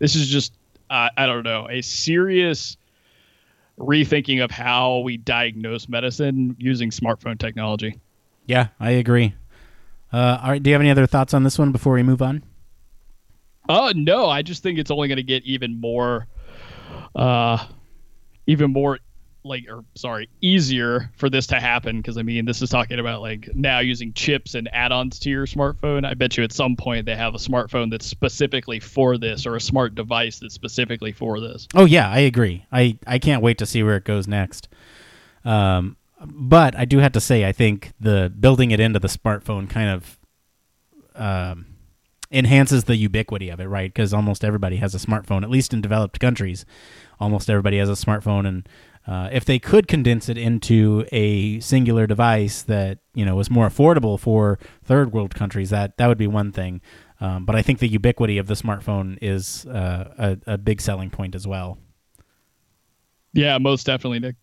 [0.00, 0.52] this is just
[0.90, 2.76] uh, I don't know a serious
[3.78, 7.98] rethinking of how we diagnose medicine using smartphone technology.
[8.46, 9.34] Yeah, I agree.
[10.12, 12.22] Uh, all right, do you have any other thoughts on this one before we move
[12.22, 12.42] on?
[13.68, 16.26] Uh no, I just think it's only going to get even more
[17.14, 17.66] uh
[18.46, 18.98] even more
[19.48, 23.20] like or sorry, easier for this to happen because I mean, this is talking about
[23.20, 26.06] like now using chips and add-ons to your smartphone.
[26.06, 29.56] I bet you at some point they have a smartphone that's specifically for this or
[29.56, 31.66] a smart device that's specifically for this.
[31.74, 32.66] Oh yeah, I agree.
[32.70, 34.68] I I can't wait to see where it goes next.
[35.44, 39.70] Um, but I do have to say, I think the building it into the smartphone
[39.70, 40.18] kind of
[41.14, 41.66] um,
[42.30, 43.92] enhances the ubiquity of it, right?
[43.92, 46.64] Because almost everybody has a smartphone, at least in developed countries.
[47.20, 48.68] Almost everybody has a smartphone, and
[49.08, 53.66] uh, if they could condense it into a singular device that you know was more
[53.66, 56.82] affordable for third world countries, that that would be one thing.
[57.18, 61.08] Um, but I think the ubiquity of the smartphone is uh, a, a big selling
[61.08, 61.78] point as well.
[63.32, 64.36] Yeah, most definitely, Nick.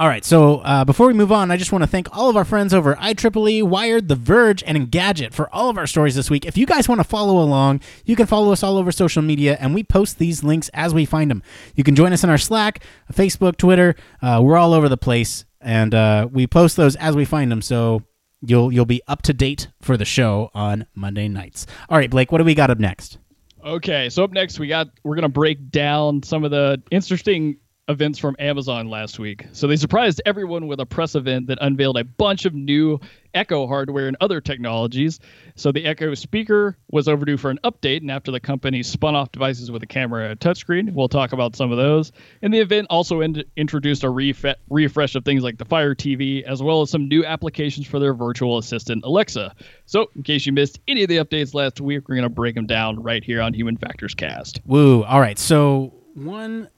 [0.00, 2.36] All right, so uh, before we move on, I just want to thank all of
[2.38, 6.30] our friends over IEEE, Wired, The Verge, and Engadget for all of our stories this
[6.30, 6.46] week.
[6.46, 9.58] If you guys want to follow along, you can follow us all over social media,
[9.60, 11.42] and we post these links as we find them.
[11.74, 12.82] You can join us in our Slack,
[13.12, 13.94] Facebook, Twitter.
[14.22, 17.60] Uh, we're all over the place, and uh, we post those as we find them.
[17.60, 18.02] So
[18.40, 21.66] you'll you'll be up to date for the show on Monday nights.
[21.90, 23.18] All right, Blake, what do we got up next?
[23.62, 27.58] Okay, so up next we got we're gonna break down some of the interesting
[27.90, 29.46] events from Amazon last week.
[29.52, 33.00] So they surprised everyone with a press event that unveiled a bunch of new
[33.34, 35.20] Echo hardware and other technologies.
[35.54, 39.30] So the Echo speaker was overdue for an update, and after the company spun off
[39.30, 42.12] devices with a camera and a touchscreen, we'll talk about some of those.
[42.42, 46.42] And the event also in- introduced a ref- refresh of things like the Fire TV,
[46.42, 49.54] as well as some new applications for their virtual assistant Alexa.
[49.86, 52.54] So in case you missed any of the updates last week, we're going to break
[52.54, 54.60] them down right here on Human Factors Cast.
[54.66, 55.04] Woo!
[55.04, 56.68] All right, so one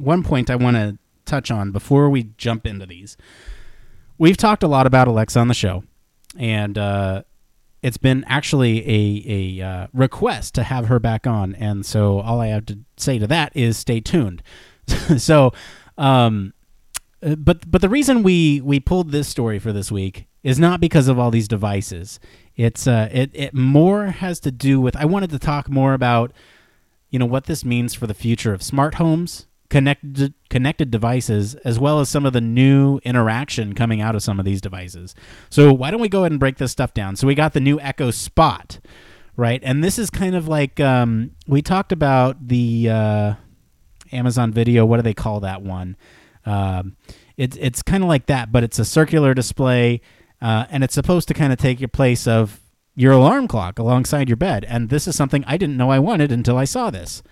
[0.00, 3.16] one point I want to touch on before we jump into these.
[4.18, 5.84] We've talked a lot about Alexa on the show,
[6.36, 7.22] and uh,
[7.82, 11.54] it's been actually a, a uh, request to have her back on.
[11.54, 14.42] And so all I have to say to that is stay tuned.
[15.16, 15.52] so,
[15.96, 16.52] um,
[17.20, 21.08] but but the reason we we pulled this story for this week is not because
[21.08, 22.18] of all these devices.
[22.56, 26.32] It's uh, it it more has to do with I wanted to talk more about
[27.10, 31.78] you know what this means for the future of smart homes connected connected devices as
[31.78, 35.14] well as some of the new interaction coming out of some of these devices.
[35.48, 37.16] So why don't we go ahead and break this stuff down?
[37.16, 38.78] So we got the new Echo Spot,
[39.36, 39.60] right?
[39.64, 43.34] And this is kind of like um, we talked about the uh,
[44.12, 44.84] Amazon Video.
[44.84, 45.96] What do they call that one?
[46.44, 46.96] Um,
[47.36, 50.00] it's it's kind of like that, but it's a circular display,
[50.42, 52.60] uh, and it's supposed to kind of take your place of
[52.96, 54.64] your alarm clock alongside your bed.
[54.68, 57.22] And this is something I didn't know I wanted until I saw this.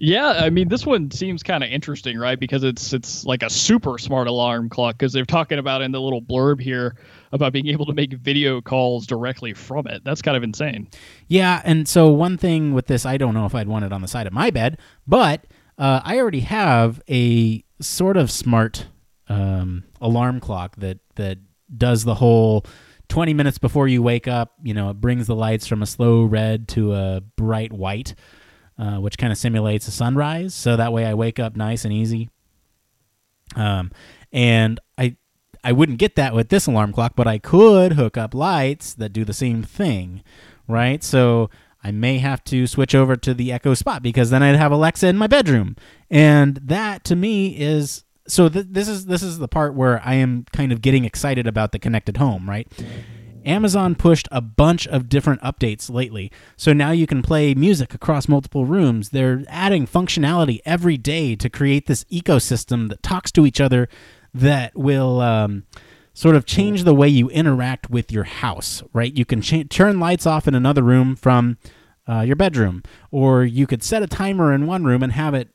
[0.00, 2.38] Yeah, I mean this one seems kind of interesting, right?
[2.38, 6.00] Because it's it's like a super smart alarm clock because they're talking about in the
[6.00, 6.94] little blurb here
[7.32, 10.04] about being able to make video calls directly from it.
[10.04, 10.88] That's kind of insane.
[11.26, 14.00] Yeah, and so one thing with this, I don't know if I'd want it on
[14.00, 15.44] the side of my bed, but
[15.78, 18.86] uh, I already have a sort of smart
[19.28, 21.38] um, alarm clock that that
[21.76, 22.64] does the whole
[23.08, 24.54] 20 minutes before you wake up.
[24.62, 28.14] You know, it brings the lights from a slow red to a bright white
[28.78, 30.54] uh, which kind of simulates a sunrise.
[30.54, 32.30] So that way I wake up nice and easy.
[33.56, 33.90] Um,
[34.32, 35.16] and I
[35.64, 39.12] I wouldn't get that with this alarm clock, but I could hook up lights that
[39.12, 40.22] do the same thing,
[40.68, 41.02] right?
[41.02, 41.50] So
[41.82, 45.06] I may have to switch over to the Echo Spot because then I'd have Alexa
[45.06, 45.76] in my bedroom,
[46.10, 48.48] and that to me is so.
[48.48, 51.72] Th- this is this is the part where I am kind of getting excited about
[51.72, 52.68] the connected home, right?
[53.48, 56.30] Amazon pushed a bunch of different updates lately.
[56.56, 59.10] So now you can play music across multiple rooms.
[59.10, 63.88] They're adding functionality every day to create this ecosystem that talks to each other
[64.34, 65.64] that will um,
[66.12, 69.16] sort of change the way you interact with your house, right?
[69.16, 71.58] You can ch- turn lights off in another room from
[72.08, 75.48] uh, your bedroom, or you could set a timer in one room and have it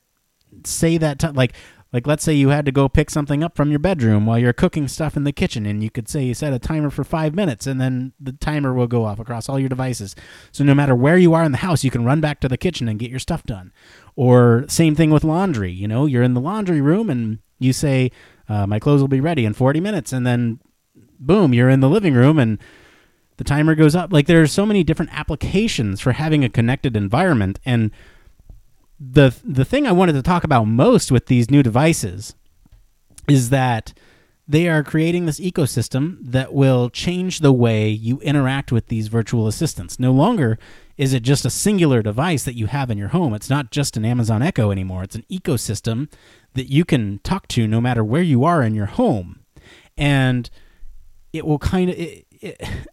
[0.64, 1.52] say that t- like
[1.94, 4.52] like, let's say you had to go pick something up from your bedroom while you're
[4.52, 7.36] cooking stuff in the kitchen, and you could say you set a timer for five
[7.36, 10.16] minutes, and then the timer will go off across all your devices.
[10.50, 12.58] So, no matter where you are in the house, you can run back to the
[12.58, 13.72] kitchen and get your stuff done.
[14.16, 15.70] Or, same thing with laundry.
[15.70, 18.10] You know, you're in the laundry room and you say,
[18.48, 20.58] uh, My clothes will be ready in 40 minutes, and then
[21.20, 22.58] boom, you're in the living room and
[23.36, 24.12] the timer goes up.
[24.12, 27.60] Like, there are so many different applications for having a connected environment.
[27.64, 27.92] And
[28.98, 32.34] the the thing I wanted to talk about most with these new devices
[33.28, 33.92] is that
[34.46, 39.46] they are creating this ecosystem that will change the way you interact with these virtual
[39.46, 39.98] assistants.
[39.98, 40.58] No longer
[40.96, 43.34] is it just a singular device that you have in your home.
[43.34, 45.02] It's not just an Amazon Echo anymore.
[45.02, 46.12] It's an ecosystem
[46.52, 49.40] that you can talk to no matter where you are in your home.
[49.96, 50.50] And
[51.32, 51.96] it will kind of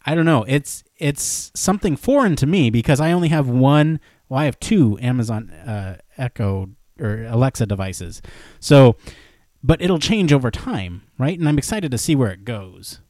[0.06, 0.46] I don't know.
[0.48, 4.00] It's it's something foreign to me because I only have one
[4.32, 8.22] well, I have two Amazon uh, Echo or Alexa devices.
[8.62, 8.96] So,
[9.62, 11.38] but it'll change over time, right?
[11.38, 13.02] And I'm excited to see where it goes.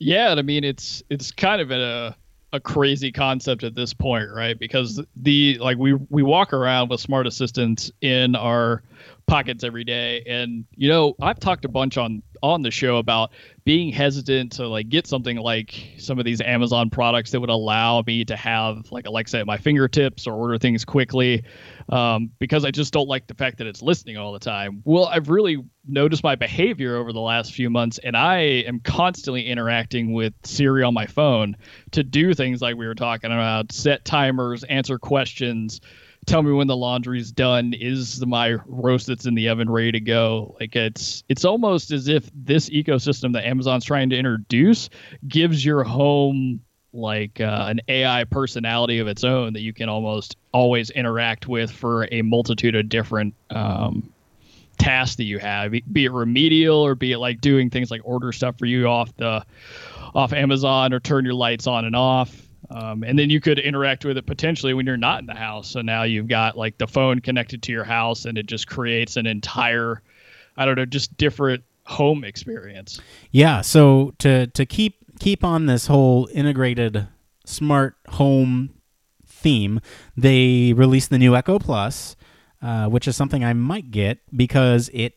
[0.00, 2.16] Yeah, I mean it's it's kind of a
[2.52, 4.58] a crazy concept at this point, right?
[4.58, 8.82] Because the like we we walk around with smart assistants in our
[9.26, 10.22] pockets every day.
[10.26, 13.30] And you know, I've talked a bunch on on the show about
[13.64, 18.02] being hesitant to like get something like some of these Amazon products that would allow
[18.04, 21.44] me to have like Alexa at my fingertips or order things quickly,
[21.88, 24.82] um, because I just don't like the fact that it's listening all the time.
[24.84, 29.46] Well, I've really noticed my behavior over the last few months, and I am constantly
[29.46, 31.56] interacting with Siri on my phone
[31.92, 35.80] to do things like we were talking about, set timers, answer questions
[36.26, 37.72] tell me when the laundry's done.
[37.72, 40.56] Is my roast that's in the oven ready to go?
[40.60, 44.90] Like it's it's almost as if this ecosystem that amazon's trying to introduce
[45.26, 46.60] gives your home
[46.92, 51.70] like uh, an ai personality of its own that you can almost always interact with
[51.70, 54.12] for a multitude of different um,
[54.78, 58.32] tasks that you have be it remedial or be it like doing things like order
[58.32, 59.44] stuff for you off the
[60.14, 64.04] off amazon or turn your lights on and off um, and then you could interact
[64.04, 65.70] with it potentially when you're not in the house.
[65.70, 69.16] So now you've got like the phone connected to your house, and it just creates
[69.16, 70.02] an entire,
[70.56, 73.00] I don't know, just different home experience.
[73.30, 73.60] Yeah.
[73.60, 77.08] So to to keep keep on this whole integrated
[77.44, 78.74] smart home
[79.26, 79.80] theme,
[80.16, 82.16] they released the new Echo Plus,
[82.62, 85.14] uh, which is something I might get because it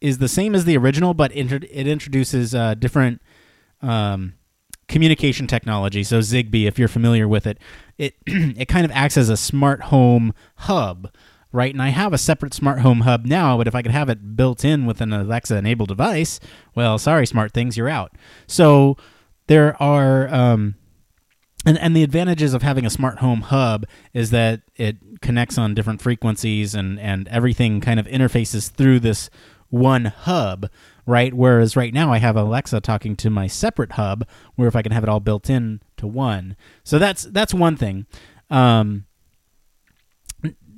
[0.00, 1.52] is the same as the original, but it
[1.86, 3.22] introduces uh, different.
[3.82, 4.34] Um,
[4.90, 6.02] communication technology.
[6.02, 7.58] So Zigbee, if you're familiar with it,
[7.96, 11.10] it it kind of acts as a smart home hub,
[11.52, 11.72] right?
[11.72, 14.36] And I have a separate smart home hub now, but if I could have it
[14.36, 16.40] built in with an Alexa enabled device,
[16.74, 18.12] well, sorry, SmartThings, you're out.
[18.46, 18.96] So
[19.46, 20.28] there are.
[20.28, 20.74] Um,
[21.66, 23.84] and, and the advantages of having a smart home hub
[24.14, 29.28] is that it connects on different frequencies and, and everything kind of interfaces through this
[29.68, 30.70] one hub
[31.06, 31.34] right?
[31.34, 34.92] Whereas right now I have Alexa talking to my separate hub, where if I can
[34.92, 36.56] have it all built in to one.
[36.84, 38.06] So that's that's one thing.
[38.50, 39.06] Um,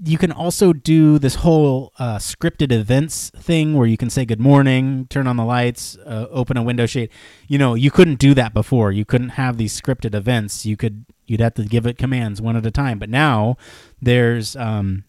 [0.05, 4.41] you can also do this whole uh, scripted events thing where you can say good
[4.41, 7.11] morning, turn on the lights, uh, open a window shade.
[7.47, 8.91] You know, you couldn't do that before.
[8.91, 10.67] You couldn't have these scripted events.
[10.67, 12.99] You could you'd have to give it commands one at a time.
[12.99, 13.57] But now
[14.01, 15.05] there's um,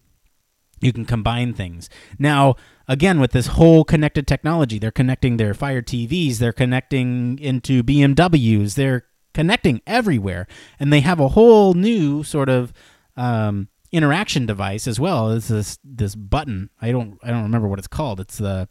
[0.80, 1.90] you can combine things.
[2.20, 2.56] Now
[2.88, 4.80] again with this whole connected technology.
[4.80, 10.48] They're connecting their fire tvs they're connecting into bmws they're connecting everywhere.
[10.80, 12.72] And they have a whole new sort of
[13.18, 15.30] um, interaction device as well.
[15.30, 16.70] As this this button.
[16.82, 18.20] I don't i don't remember what it's called.
[18.20, 18.70] It's the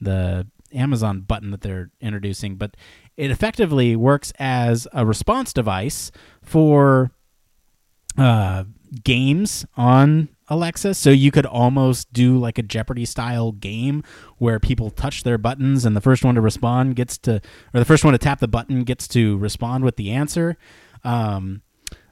[0.00, 2.56] the amazon button that they're introducing.
[2.56, 2.76] But
[3.16, 6.10] it effectively works as a response device
[6.42, 7.12] for
[8.16, 8.64] uh,
[9.02, 10.94] games on Alexa.
[10.94, 14.02] So you could almost do like a Jeopardy style game
[14.38, 17.40] where people touch their buttons and the first one to respond gets to,
[17.72, 20.56] or the first one to tap the button gets to respond with the answer.
[21.02, 21.62] Um,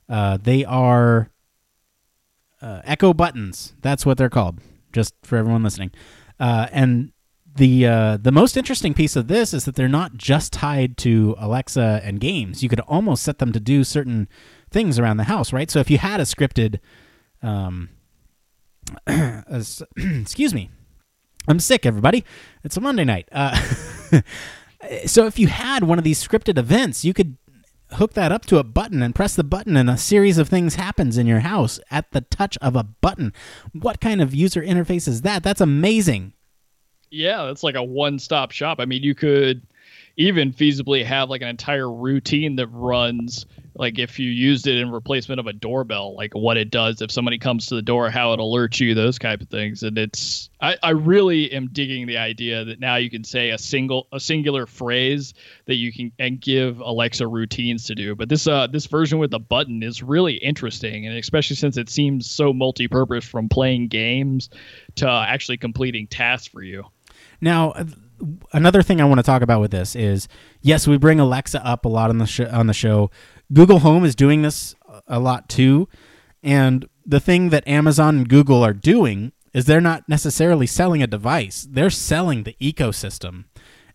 [0.08, 1.30] uh, they are
[2.60, 3.74] uh, Echo buttons.
[3.80, 4.60] That's what they're called,
[4.92, 5.90] just for everyone listening.
[6.38, 7.12] Uh, and
[7.54, 11.34] the uh, the most interesting piece of this is that they're not just tied to
[11.38, 12.62] Alexa and games.
[12.62, 14.28] You could almost set them to do certain
[14.70, 15.70] things around the house, right?
[15.70, 16.78] So if you had a scripted
[17.42, 17.90] um,
[19.96, 20.70] excuse me.
[21.48, 22.24] I'm sick, everybody.
[22.62, 23.28] It's a Monday night.
[23.32, 23.56] Uh,
[25.06, 27.36] so if you had one of these scripted events, you could
[27.94, 30.76] hook that up to a button and press the button and a series of things
[30.76, 33.32] happens in your house at the touch of a button.
[33.72, 35.42] What kind of user interface is that?
[35.42, 36.32] That's amazing.
[37.10, 38.78] Yeah, that's like a one-stop shop.
[38.80, 39.66] I mean, you could
[40.16, 44.90] even feasibly have like an entire routine that runs like if you used it in
[44.90, 48.32] replacement of a doorbell like what it does if somebody comes to the door how
[48.32, 52.18] it alerts you those type of things and it's I, I really am digging the
[52.18, 55.34] idea that now you can say a single a singular phrase
[55.66, 59.30] that you can and give alexa routines to do but this uh this version with
[59.30, 64.50] the button is really interesting and especially since it seems so multi-purpose from playing games
[64.96, 66.84] to actually completing tasks for you
[67.40, 67.74] now
[68.52, 70.28] another thing I want to talk about with this is
[70.60, 73.10] yes, we bring Alexa up a lot on the sh- on the show.
[73.52, 74.74] Google Home is doing this
[75.06, 75.88] a lot too,
[76.42, 81.06] and the thing that Amazon and Google are doing is they're not necessarily selling a
[81.06, 83.44] device; they're selling the ecosystem,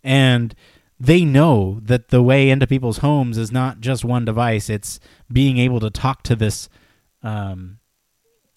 [0.04, 0.54] and
[1.00, 5.00] they know that the way into people's homes is not just one device; it's
[5.32, 6.70] being able to talk to this.
[7.24, 7.80] Um,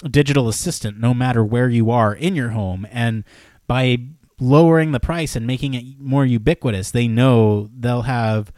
[0.08, 2.86] digital assistant no matter where you are in your home.
[2.90, 3.24] And
[3.66, 3.98] by
[4.38, 8.52] lowering the price and making it more ubiquitous, they know they'll have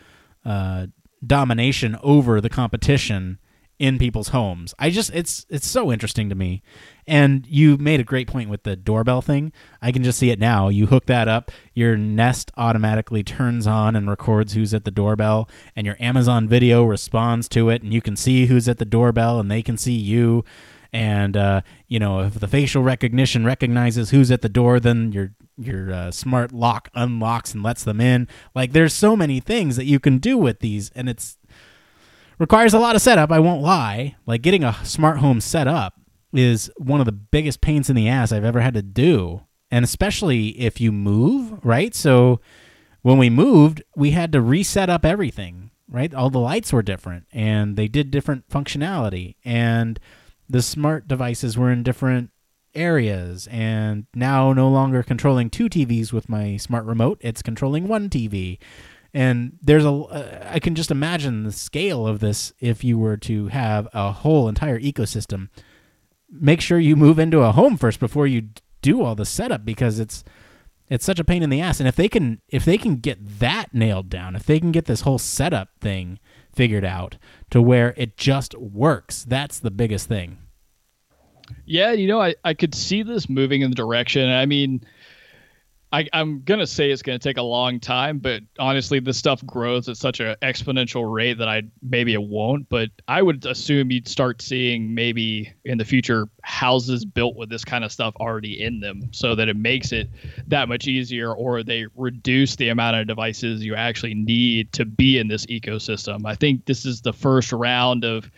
[0.44, 0.86] uh,
[1.24, 3.38] domination over the competition
[3.78, 4.74] in people's homes.
[4.78, 6.62] I just it's it's so interesting to me.
[7.04, 9.52] And you made a great point with the doorbell thing.
[9.80, 10.68] I can just see it now.
[10.68, 15.48] You hook that up, your Nest automatically turns on and records who's at the doorbell
[15.74, 19.40] and your Amazon video responds to it and you can see who's at the doorbell
[19.40, 20.44] and they can see you
[20.92, 25.32] and uh, you know if the facial recognition recognizes who's at the door, then your
[25.58, 28.28] your uh, smart lock unlocks and lets them in.
[28.54, 31.38] Like there's so many things that you can do with these, and it's
[32.38, 33.30] requires a lot of setup.
[33.30, 34.16] I won't lie.
[34.26, 35.94] Like getting a smart home set up
[36.32, 39.84] is one of the biggest pains in the ass I've ever had to do, and
[39.84, 41.94] especially if you move, right?
[41.94, 42.40] So
[43.02, 46.14] when we moved, we had to reset up everything, right?
[46.14, 49.98] All the lights were different and they did different functionality and
[50.48, 52.30] the smart devices were in different
[52.74, 58.08] areas and now no longer controlling two TVs with my smart remote, it's controlling one
[58.08, 58.58] TV.
[59.14, 63.18] And there's a uh, I can just imagine the scale of this if you were
[63.18, 65.50] to have a whole entire ecosystem.
[66.30, 68.48] Make sure you move into a home first before you
[68.80, 70.24] do all the setup because it's
[70.88, 71.78] it's such a pain in the ass.
[71.78, 74.86] And if they can if they can get that nailed down, if they can get
[74.86, 76.18] this whole setup thing
[76.54, 77.16] figured out
[77.50, 80.38] to where it just works, that's the biggest thing.
[81.64, 84.30] Yeah, you know, I, I could see this moving in the direction.
[84.30, 84.84] I mean,
[85.94, 89.90] I, I'm gonna say it's gonna take a long time, but honestly, this stuff grows
[89.90, 92.66] at such an exponential rate that I maybe it won't.
[92.70, 97.62] But I would assume you'd start seeing maybe in the future houses built with this
[97.62, 100.08] kind of stuff already in them, so that it makes it
[100.46, 105.18] that much easier, or they reduce the amount of devices you actually need to be
[105.18, 106.24] in this ecosystem.
[106.24, 108.30] I think this is the first round of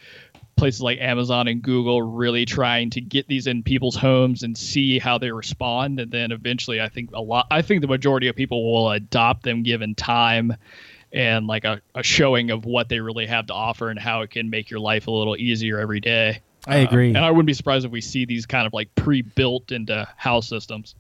[0.56, 4.98] places like Amazon and Google really trying to get these in people's homes and see
[4.98, 6.00] how they respond.
[6.00, 9.42] And then eventually, I think a lot, I think the majority of people will adopt
[9.42, 10.56] them given time
[11.12, 14.30] and like a, a showing of what they really have to offer and how it
[14.30, 16.40] can make your life a little easier every day.
[16.66, 17.12] I agree.
[17.12, 19.70] Uh, and I wouldn't be surprised if we see these kind of like pre built
[19.70, 20.94] into house systems.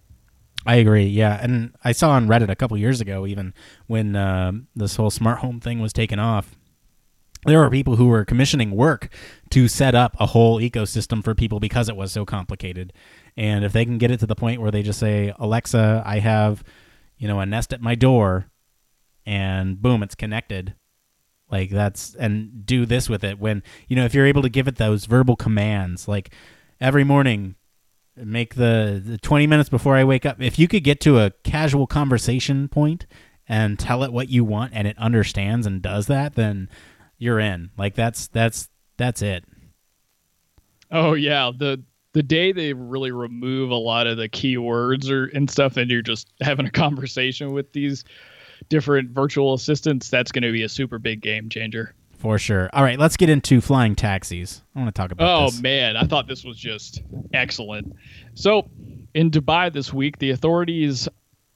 [0.66, 1.06] I agree.
[1.06, 3.52] Yeah, and I saw on Reddit a couple years ago, even
[3.86, 6.56] when uh, this whole smart home thing was taken off,
[7.46, 9.08] there were people who were commissioning work
[9.50, 12.92] to set up a whole ecosystem for people because it was so complicated.
[13.36, 16.20] And if they can get it to the point where they just say, "Alexa, I
[16.20, 16.62] have,
[17.18, 18.46] you know, a Nest at my door,"
[19.26, 20.74] and boom, it's connected.
[21.50, 24.66] Like that's and do this with it when you know if you're able to give
[24.66, 26.30] it those verbal commands, like
[26.80, 27.54] every morning,
[28.16, 30.40] make the, the 20 minutes before I wake up.
[30.40, 33.06] If you could get to a casual conversation point
[33.48, 36.68] and tell it what you want and it understands and does that, then
[37.18, 37.70] you're in.
[37.76, 39.44] Like that's that's that's it.
[40.90, 45.50] Oh yeah, the the day they really remove a lot of the keywords or and
[45.50, 48.04] stuff, and you're just having a conversation with these
[48.68, 51.94] different virtual assistants, that's going to be a super big game changer.
[52.18, 52.70] For sure.
[52.72, 54.62] All right, let's get into flying taxis.
[54.74, 55.60] I want to talk about oh, this.
[55.60, 57.02] man, I thought this was just
[57.34, 57.94] excellent.
[58.34, 58.70] So,
[59.12, 61.08] in Dubai this week, the authorities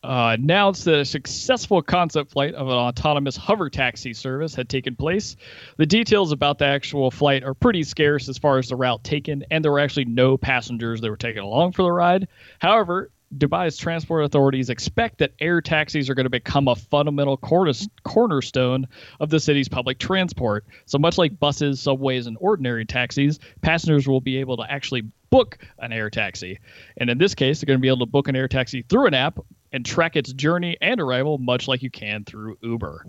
[0.09, 4.97] uh, announced that a successful concept flight of an autonomous hover taxi service had taken
[4.97, 5.37] place.
[5.77, 9.45] The details about the actual flight are pretty scarce as far as the route taken,
[9.51, 12.27] and there were actually no passengers that were taken along for the ride.
[12.59, 18.89] However, Dubai's transport authorities expect that air taxis are going to become a fundamental cornerstone
[19.21, 20.65] of the city's public transport.
[20.87, 25.59] So, much like buses, subways, and ordinary taxis, passengers will be able to actually book
[25.79, 26.59] an air taxi.
[26.97, 29.07] And in this case, they're going to be able to book an air taxi through
[29.07, 29.39] an app
[29.73, 33.05] and track its journey and arrival much like you can through Uber.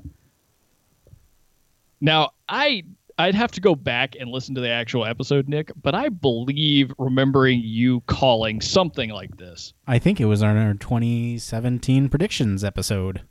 [2.01, 2.83] Now, I
[3.19, 6.93] I'd have to go back and listen to the actual episode, Nick, but I believe
[6.97, 9.73] remembering you calling something like this.
[9.85, 13.21] I think it was on our 2017 predictions episode.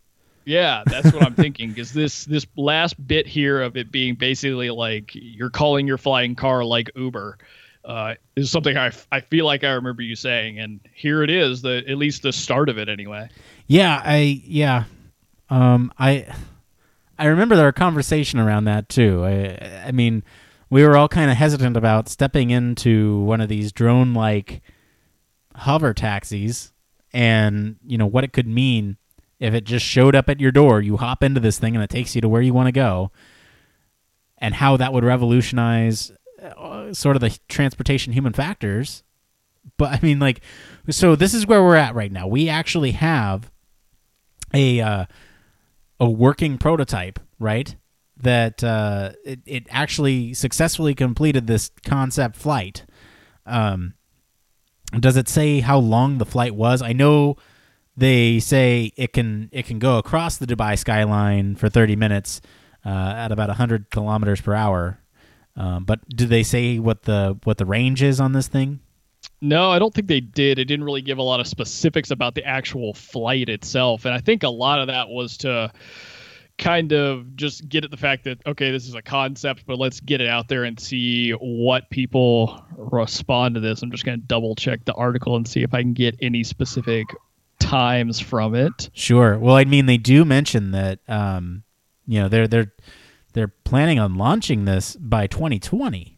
[0.45, 1.71] Yeah, that's what I'm thinking.
[1.71, 6.35] Because this this last bit here of it being basically like you're calling your flying
[6.35, 7.39] car like Uber
[7.85, 11.63] uh, is something I, I feel like I remember you saying, and here it is.
[11.63, 13.31] The at least the start of it anyway.
[13.67, 14.85] Yeah, I yeah,
[15.49, 16.27] um, I
[17.19, 19.25] I remember there a conversation around that too.
[19.25, 20.23] I I mean,
[20.71, 24.63] we were all kind of hesitant about stepping into one of these drone like
[25.57, 26.73] hover taxis,
[27.13, 28.97] and you know what it could mean
[29.41, 30.81] if it just showed up at your door.
[30.81, 33.11] You hop into this thing and it takes you to where you want to go,
[34.39, 39.03] and how that would revolutionize uh, sort of the transportation human factors.
[39.77, 40.41] But I mean, like,
[40.91, 42.27] so this is where we're at right now.
[42.27, 43.51] We actually have
[44.55, 45.05] a uh,
[46.01, 47.75] a working prototype, right?
[48.17, 52.85] That uh, it, it actually successfully completed this concept flight.
[53.47, 53.95] Um,
[54.99, 56.83] does it say how long the flight was?
[56.83, 57.37] I know
[57.97, 62.41] they say it can it can go across the Dubai skyline for 30 minutes
[62.85, 65.01] uh, at about 100 kilometers per hour.
[65.57, 68.81] Um, but do they say what the what the range is on this thing?
[69.41, 70.59] No, I don't think they did.
[70.59, 74.19] It didn't really give a lot of specifics about the actual flight itself, and I
[74.19, 75.73] think a lot of that was to
[76.59, 80.01] kind of just get at the fact that okay, this is a concept, but let's
[80.01, 83.83] get it out there and see what people respond to this.
[83.83, 86.43] I'm just going to double check the article and see if I can get any
[86.43, 87.07] specific
[87.61, 88.91] times from it.
[88.93, 89.39] Sure.
[89.39, 91.63] Well, I mean, they do mention that um,
[92.07, 92.73] you know they're they're
[93.35, 96.18] they're planning on launching this by 2020.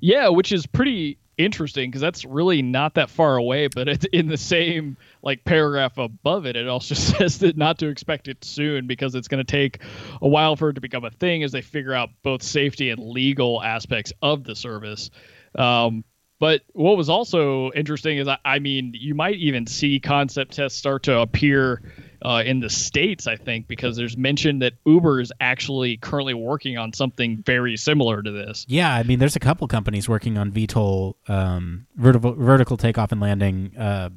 [0.00, 3.68] Yeah, which is pretty interesting because that's really not that far away.
[3.68, 7.88] But it's in the same like paragraph above it, it also says that not to
[7.88, 9.82] expect it soon because it's going to take
[10.20, 13.02] a while for it to become a thing as they figure out both safety and
[13.02, 15.10] legal aspects of the service.
[15.54, 16.04] Um,
[16.38, 20.78] but what was also interesting is, I, I, mean, you might even see concept tests
[20.78, 21.82] start to appear
[22.22, 23.26] uh, in the states.
[23.26, 28.22] I think because there's mention that Uber is actually currently working on something very similar
[28.22, 28.64] to this.
[28.68, 33.20] Yeah, I mean, there's a couple companies working on VTOL, um, vertical vertical takeoff and
[33.20, 34.10] landing, uh,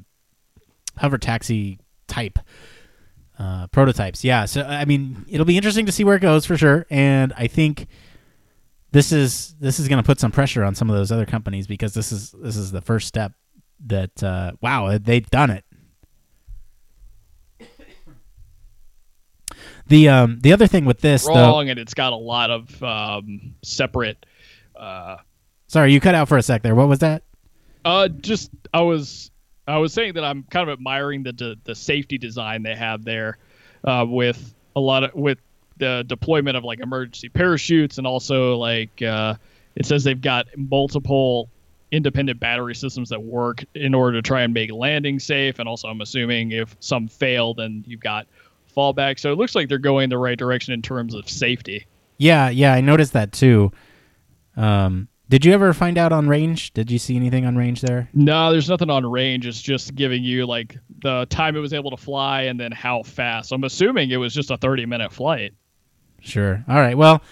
[0.98, 2.40] hover taxi type
[3.40, 4.24] uh, prototypes.
[4.24, 7.34] Yeah, so I mean, it'll be interesting to see where it goes for sure, and
[7.38, 7.88] I think
[8.92, 11.68] this is this is going to put some pressure on some of those other companies
[11.68, 13.34] because this is this is the first step
[13.86, 15.66] that uh, wow they've done it.
[19.94, 22.82] The um the other thing with this wrong though, and it's got a lot of
[22.82, 24.26] um, separate.
[24.76, 25.18] Uh,
[25.68, 26.74] sorry, you cut out for a sec there.
[26.74, 27.22] What was that?
[27.86, 29.30] Uh, just I was
[29.68, 33.06] I was saying that I'm kind of admiring the the, the safety design they have
[33.06, 33.38] there,
[33.84, 35.38] uh, with a lot of with
[35.78, 39.36] the deployment of like emergency parachutes and also like uh,
[39.76, 41.52] it says they've got multiple
[41.92, 45.88] independent battery systems that work in order to try and make landing safe and also
[45.88, 48.26] i'm assuming if some fail then you've got
[48.76, 51.86] fallback so it looks like they're going the right direction in terms of safety
[52.18, 53.72] yeah yeah i noticed that too
[54.56, 56.74] um, did you ever find out on range?
[56.74, 58.10] Did you see anything on range there?
[58.14, 59.48] No, there's nothing on range.
[59.48, 63.04] It's just giving you like the time it was able to fly and then how
[63.04, 63.52] fast.
[63.52, 65.54] I'm assuming it was just a 30 minute flight.
[66.22, 66.64] Sure.
[66.68, 66.96] All right.
[66.96, 67.24] Well,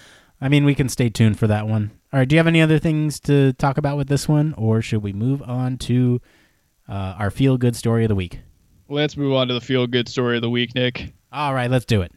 [0.42, 1.92] I mean, we can stay tuned for that one.
[2.12, 2.28] All right.
[2.28, 5.14] Do you have any other things to talk about with this one, or should we
[5.14, 6.22] move on to
[6.90, 8.40] uh, our feel good story of the week?
[8.90, 11.14] Let's move on to the feel good story of the week, Nick.
[11.32, 11.70] All right.
[11.70, 12.12] Let's do it.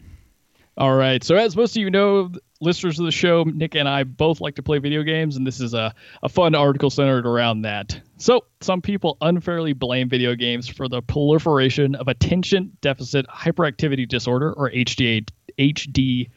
[0.77, 1.23] All right.
[1.23, 4.57] So, as most of you know, listeners of the show, Nick and I both like
[4.57, 8.01] to play video games, and this is a, a fun article centered around that.
[8.17, 14.53] So, some people unfairly blame video games for the proliferation of attention deficit hyperactivity disorder,
[14.53, 16.29] or HDA, HD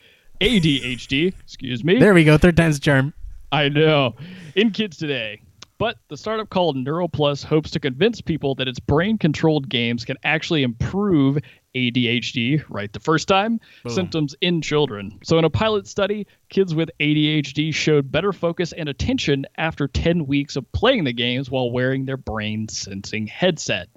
[0.42, 2.00] ADHD, excuse me.
[2.00, 2.38] There we go.
[2.38, 3.14] Third time's charm.
[3.52, 4.16] I know.
[4.56, 5.42] In kids today.
[5.80, 10.18] But the startup called NeuroPlus hopes to convince people that its brain controlled games can
[10.24, 11.38] actually improve
[11.76, 13.94] ADHD, right the first time, Boom.
[13.94, 15.20] symptoms in children.
[15.24, 20.26] So, in a pilot study, kids with ADHD showed better focus and attention after 10
[20.26, 23.90] weeks of playing the games while wearing their brain sensing headset.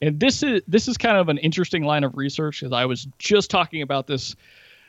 [0.00, 3.06] And this is this is kind of an interesting line of research because I was
[3.18, 4.34] just talking about this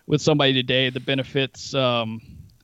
[0.07, 2.21] with somebody today the benefits um,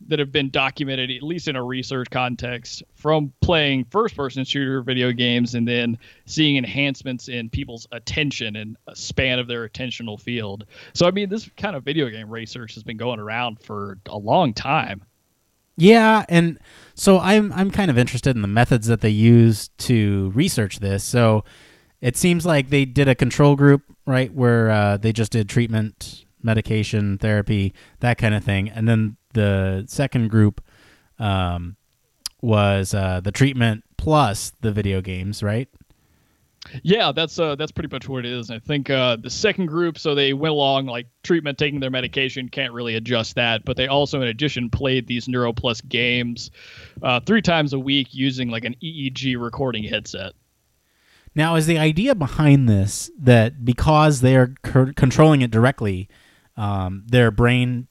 [0.10, 4.82] that have been documented, at least in a research context, from playing first person shooter
[4.82, 10.66] video games and then seeing enhancements in people's attention and span of their attentional field.
[10.94, 14.18] So, I mean, this kind of video game research has been going around for a
[14.18, 15.04] long time.
[15.78, 16.60] Yeah, and
[16.94, 21.06] so I'm I'm kind of interested in the methods that they use to research this.
[21.06, 21.46] So
[22.02, 26.26] it seems like they did a control group, right, where uh, they just did treatment
[26.44, 28.70] medication, therapy, that kind of thing.
[28.70, 30.62] And then the second group
[31.18, 31.76] um,
[32.42, 35.70] was uh, the treatment plus the video games, right?
[36.84, 38.52] Yeah, that's uh, that's pretty much what it is.
[38.52, 42.50] I think uh, the second group, so they went along like treatment, taking their medication,
[42.50, 46.52] can't really adjust that, but they also, in addition, played these NeuroPlus games
[47.02, 50.34] uh, three times a week using like an EEG recording headset.
[51.34, 56.10] Now, is the idea behind this that because they are c- controlling it directly,
[56.58, 57.88] um, their brain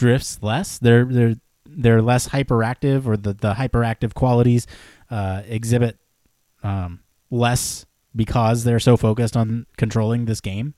[0.00, 0.78] drifts less.
[0.78, 1.36] They're they're
[1.66, 4.66] they're less hyperactive, or the the hyperactive qualities
[5.10, 5.98] uh, exhibit
[6.62, 7.86] um, less
[8.16, 10.74] because they're so focused on controlling this game.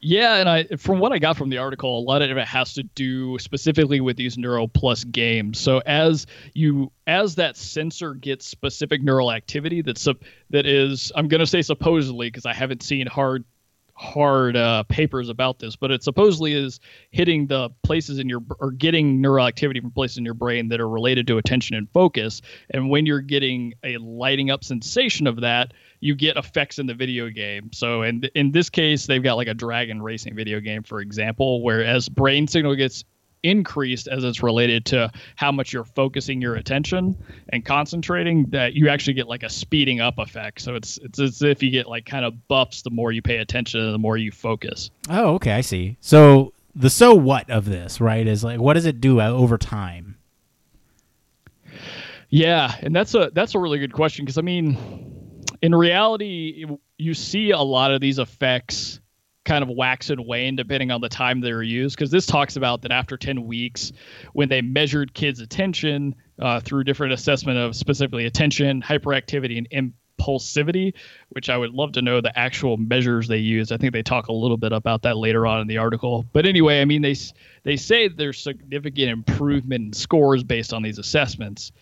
[0.00, 2.72] Yeah, and I from what I got from the article, a lot of it has
[2.74, 5.60] to do specifically with these NeuroPlus games.
[5.60, 10.08] So as you as that sensor gets specific neural activity that's
[10.48, 13.44] that is I'm going to say supposedly because I haven't seen hard
[13.96, 16.80] hard uh, papers about this, but it supposedly is
[17.10, 20.80] hitting the places in your or getting neural activity from places in your brain that
[20.80, 22.42] are related to attention and focus.
[22.70, 26.94] And when you're getting a lighting up sensation of that, you get effects in the
[26.94, 27.70] video game.
[27.72, 31.62] So in in this case, they've got like a dragon racing video game, for example,
[31.62, 33.04] where as brain signal gets
[33.48, 37.16] increased as it's related to how much you're focusing your attention
[37.50, 41.42] and concentrating that you actually get like a speeding up effect so it's it's as
[41.42, 44.16] if you get like kind of buffs the more you pay attention and the more
[44.16, 45.96] you focus Oh, okay, I see.
[46.00, 49.56] So the so what of this, right, is like what does it do uh, over
[49.58, 50.16] time?
[52.28, 54.76] Yeah, and that's a that's a really good question because I mean,
[55.62, 56.66] in reality,
[56.98, 59.00] you see a lot of these effects
[59.46, 61.96] kind of wax and wane depending on the time they were used.
[61.96, 63.92] Because this talks about that after ten weeks,
[64.34, 70.92] when they measured kids' attention uh, through different assessment of specifically attention, hyperactivity, and impulsivity,
[71.30, 73.72] which I would love to know the actual measures they used.
[73.72, 76.26] I think they talk a little bit about that later on in the article.
[76.34, 77.16] But anyway, I mean they
[77.62, 81.72] they say there's significant improvement in scores based on these assessments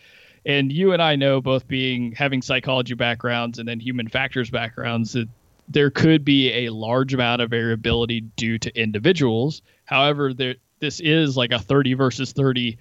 [0.47, 5.13] and you and I know both being having psychology backgrounds and then human factors backgrounds
[5.15, 5.29] that
[5.69, 9.63] there could be a large amount of variability due to individuals.
[9.85, 12.77] However, there this is like a 30 versus 30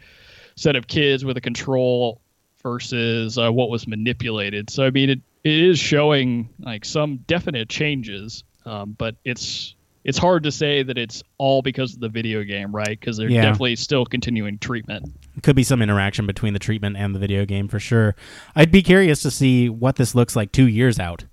[0.55, 2.19] set of kids with a control
[2.61, 4.69] versus uh, what was manipulated.
[4.69, 10.17] So I mean it, it is showing like some definite changes, um, but it's it's
[10.17, 12.99] hard to say that it's all because of the video game, right?
[12.99, 13.41] Because they're Yeah.
[13.43, 15.05] definitely still continuing treatment.
[15.43, 18.15] Could be some interaction between the treatment and the video game for sure.
[18.53, 21.23] I'd be curious to see what this looks like two years out.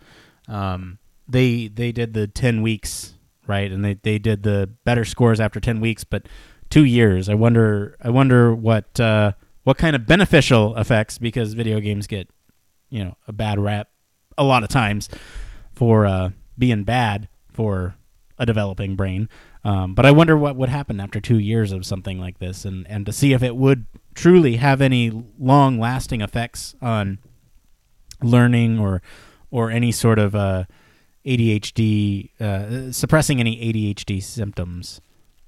[0.47, 0.99] Um,
[1.31, 3.15] they they did the ten weeks
[3.47, 6.27] right, and they, they did the better scores after ten weeks, but
[6.71, 7.29] two years.
[7.29, 9.33] I wonder I wonder what uh,
[9.65, 12.31] what kind of beneficial effects because video games get
[12.89, 13.89] you know a bad rap
[14.39, 15.09] a lot of times
[15.75, 17.97] for uh, being bad for
[18.39, 19.29] a developing brain.
[19.63, 22.87] Um, but I wonder what would happen after two years of something like this, and,
[22.89, 27.19] and to see if it would truly have any long lasting effects on
[28.23, 29.03] learning or
[29.51, 30.65] or any sort of uh,
[31.27, 35.01] ADHD uh, suppressing any ADHD symptoms,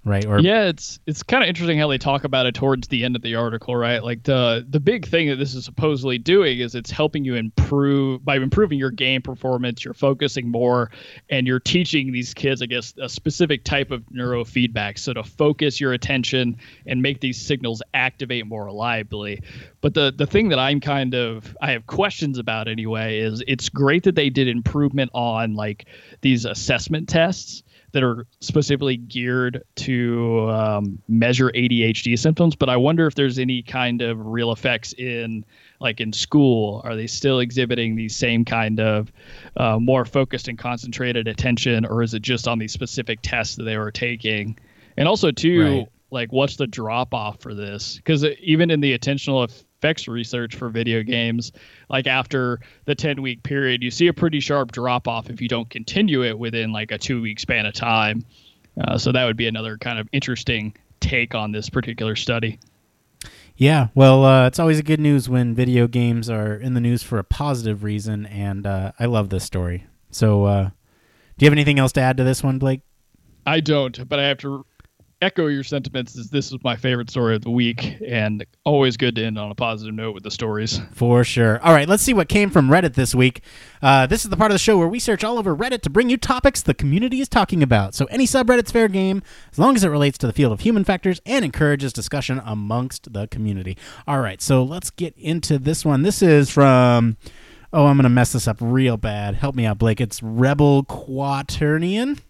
[0.04, 0.26] right?
[0.26, 3.14] Or yeah, it's it's kind of interesting how they talk about it towards the end
[3.14, 4.02] of the article, right?
[4.02, 8.24] Like the the big thing that this is supposedly doing is it's helping you improve
[8.24, 9.84] by improving your game performance.
[9.84, 10.90] You're focusing more,
[11.30, 14.98] and you're teaching these kids, I guess, a specific type of neurofeedback.
[14.98, 19.40] So to focus your attention and make these signals activate more reliably.
[19.80, 23.68] But the the thing that I'm kind of I have questions about anyway is it's
[23.68, 25.86] great that they did improvement on like
[26.22, 27.62] these assessment tests
[27.92, 32.56] that are specifically geared to um, measure ADHD symptoms.
[32.56, 35.44] But I wonder if there's any kind of real effects in,
[35.80, 36.80] like in school.
[36.84, 39.12] Are they still exhibiting these same kind of
[39.56, 43.64] uh, more focused and concentrated attention, or is it just on these specific tests that
[43.64, 44.58] they were taking?
[44.96, 45.88] And also, too, Right.
[46.10, 47.96] like what's the drop off for this?
[47.96, 49.44] Because even in the attentional
[49.82, 51.50] effects research for video games,
[51.90, 55.48] like after the 10 week period, you see a pretty sharp drop off if you
[55.48, 58.24] don't continue it within like a two week span of time.
[58.80, 62.60] Uh, so that would be another kind of interesting take on this particular study.
[63.56, 67.02] Yeah, well, uh, it's always a good news when video games are in the news
[67.02, 69.86] for a positive reason, and uh, I love this story.
[70.10, 70.70] So, uh,
[71.36, 72.80] do you have anything else to add to this one, Blake?
[73.44, 74.64] I don't, but I have to
[75.22, 76.18] echo your sentiments.
[76.18, 79.50] As this is my favorite story of the week, and always good to end on
[79.50, 80.80] a positive note with the stories.
[80.92, 81.60] For sure.
[81.62, 83.42] All right, let's see what came from Reddit this week.
[83.80, 85.90] Uh, this is the part of the show where we search all over Reddit to
[85.90, 87.94] bring you topics the community is talking about.
[87.94, 90.84] So any subreddit's fair game, as long as it relates to the field of human
[90.84, 93.78] factors and encourages discussion amongst the community.
[94.06, 96.02] All right, so let's get into this one.
[96.02, 97.16] This is from.
[97.74, 99.34] Oh, I'm going to mess this up real bad.
[99.34, 99.98] Help me out, Blake.
[99.98, 102.20] It's Rebel Quaternion.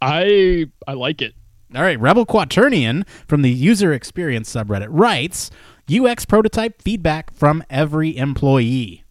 [0.00, 1.34] I I like it.
[1.74, 5.50] All right, Rebel Quaternion from the user experience subreddit writes
[5.92, 9.04] UX prototype feedback from every employee.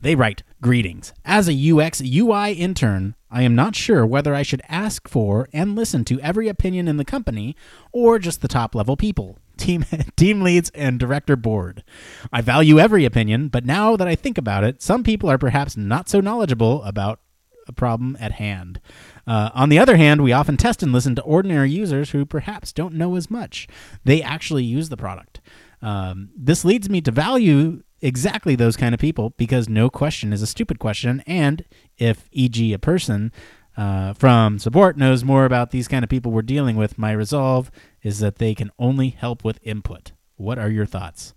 [0.00, 1.12] They write Greetings.
[1.26, 5.76] As a UX UI intern, I am not sure whether I should ask for and
[5.76, 7.54] listen to every opinion in the company
[7.92, 9.84] or just the top level people, team,
[10.16, 11.84] team leads, and director board.
[12.32, 15.76] I value every opinion, but now that I think about it, some people are perhaps
[15.76, 17.20] not so knowledgeable about
[17.68, 18.80] a problem at hand.
[19.28, 22.72] Uh, on the other hand, we often test and listen to ordinary users who perhaps
[22.72, 23.68] don't know as much.
[24.02, 25.42] They actually use the product.
[25.82, 30.40] Um, this leads me to value exactly those kind of people because no question is
[30.40, 31.22] a stupid question.
[31.26, 31.66] And
[31.98, 33.30] if, e.g., a person
[33.76, 37.70] uh, from support knows more about these kind of people we're dealing with, my resolve
[38.02, 40.12] is that they can only help with input.
[40.36, 41.34] What are your thoughts?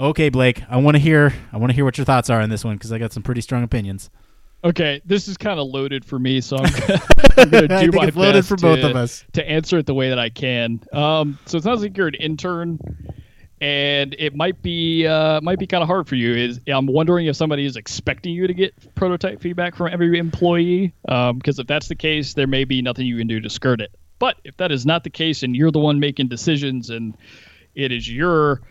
[0.00, 1.32] Okay, Blake, I want to hear.
[1.52, 3.22] I want to hear what your thoughts are on this one because I got some
[3.22, 4.10] pretty strong opinions.
[4.64, 6.64] Okay, this is kind of loaded for me, so I'm,
[7.36, 9.24] I'm going to do my it's loaded best for both to- of us.
[9.34, 10.80] to answer it the way that I can.
[10.92, 12.78] Um, so it sounds like you're an intern,
[13.60, 16.34] and it might be uh, might be kind of hard for you.
[16.34, 20.94] Is I'm wondering if somebody is expecting you to get prototype feedback from every employee,
[21.04, 23.94] because if that's the case, there may be nothing you can do to skirt it.
[24.18, 27.16] But if that is not the case and you're the one making decisions and
[27.74, 28.62] it is your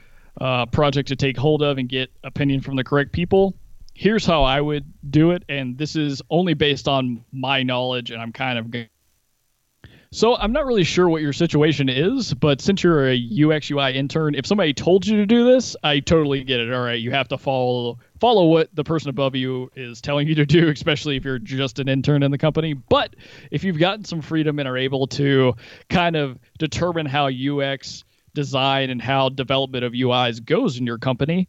[0.41, 3.54] uh, project to take hold of and get opinion from the correct people,
[3.94, 5.44] here's how I would do it.
[5.50, 8.88] And this is only based on my knowledge, and I'm kind of
[10.14, 13.96] so I'm not really sure what your situation is, but since you're a UX UI
[13.96, 16.72] intern, if somebody told you to do this, I totally get it.
[16.72, 20.36] All right, you have to follow follow what the person above you is telling you
[20.36, 22.76] to do, especially if you're just an intern in the company.
[22.76, 23.16] But
[23.50, 25.56] if you've gotten some freedom and are able to
[25.89, 28.04] kind of determine how UX
[28.36, 31.48] design and how development of UIs goes in your company,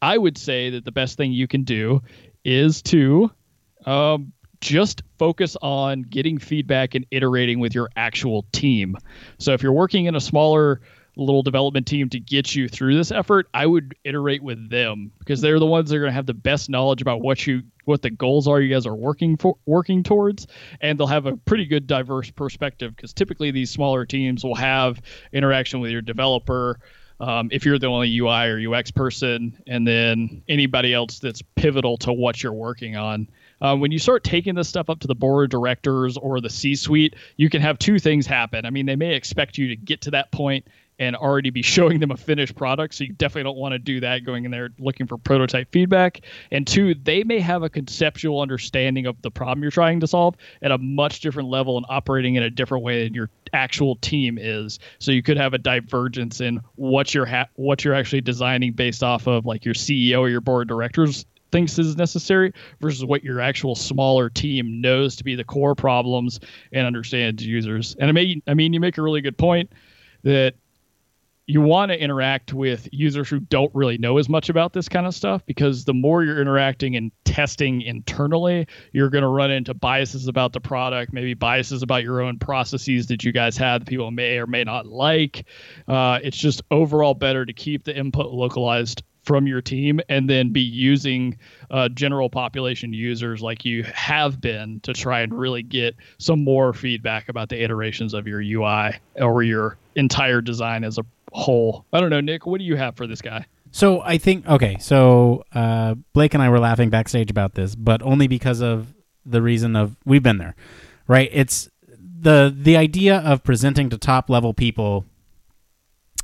[0.00, 2.02] I would say that the best thing you can do
[2.44, 3.30] is to
[3.84, 8.96] um, just focus on getting feedback and iterating with your actual team.
[9.38, 10.80] So if you're working in a smaller
[11.16, 15.40] little development team to get you through this effort, I would iterate with them because
[15.40, 18.02] they're the ones that are going to have the best knowledge about what you what
[18.02, 20.46] the goals are you guys are working for working towards
[20.82, 25.00] and they'll have a pretty good diverse perspective because typically these smaller teams will have
[25.32, 26.78] interaction with your developer
[27.20, 31.96] um, if you're the only UI or UX person, and then anybody else that's pivotal
[31.98, 33.28] to what you're working on.
[33.60, 36.50] Uh, when you start taking this stuff up to the board of directors or the
[36.50, 38.64] C suite, you can have two things happen.
[38.64, 40.66] I mean, they may expect you to get to that point
[40.98, 42.94] and already be showing them a finished product.
[42.94, 46.22] So you definitely don't want to do that going in there looking for prototype feedback.
[46.50, 50.36] And two, they may have a conceptual understanding of the problem you're trying to solve
[50.62, 54.38] at a much different level and operating in a different way than your actual team
[54.40, 54.78] is.
[54.98, 59.02] So you could have a divergence in what you're ha- what you're actually designing based
[59.02, 63.24] off of like your CEO or your board of directors thinks is necessary versus what
[63.24, 66.40] your actual smaller team knows to be the core problems
[66.72, 67.96] and understands users.
[67.98, 69.72] And I mean, I mean, you make a really good point
[70.24, 70.54] that
[71.48, 75.06] you want to interact with users who don't really know as much about this kind
[75.06, 79.72] of stuff because the more you're interacting and testing internally, you're going to run into
[79.72, 83.88] biases about the product, maybe biases about your own processes that you guys have that
[83.88, 85.46] people may or may not like.
[85.88, 90.52] Uh, it's just overall better to keep the input localized from your team and then
[90.52, 91.38] be using
[91.70, 96.72] uh, general population users like you have been to try and really get some more
[96.72, 101.84] feedback about the iterations of your UI or your entire design as a whole.
[101.92, 102.46] I don't know, Nick.
[102.46, 103.46] What do you have for this guy?
[103.70, 104.78] So I think okay.
[104.80, 108.94] So uh, Blake and I were laughing backstage about this, but only because of
[109.26, 110.54] the reason of we've been there,
[111.06, 111.28] right?
[111.32, 111.68] It's
[112.20, 115.04] the the idea of presenting to top level people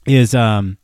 [0.07, 0.79] is um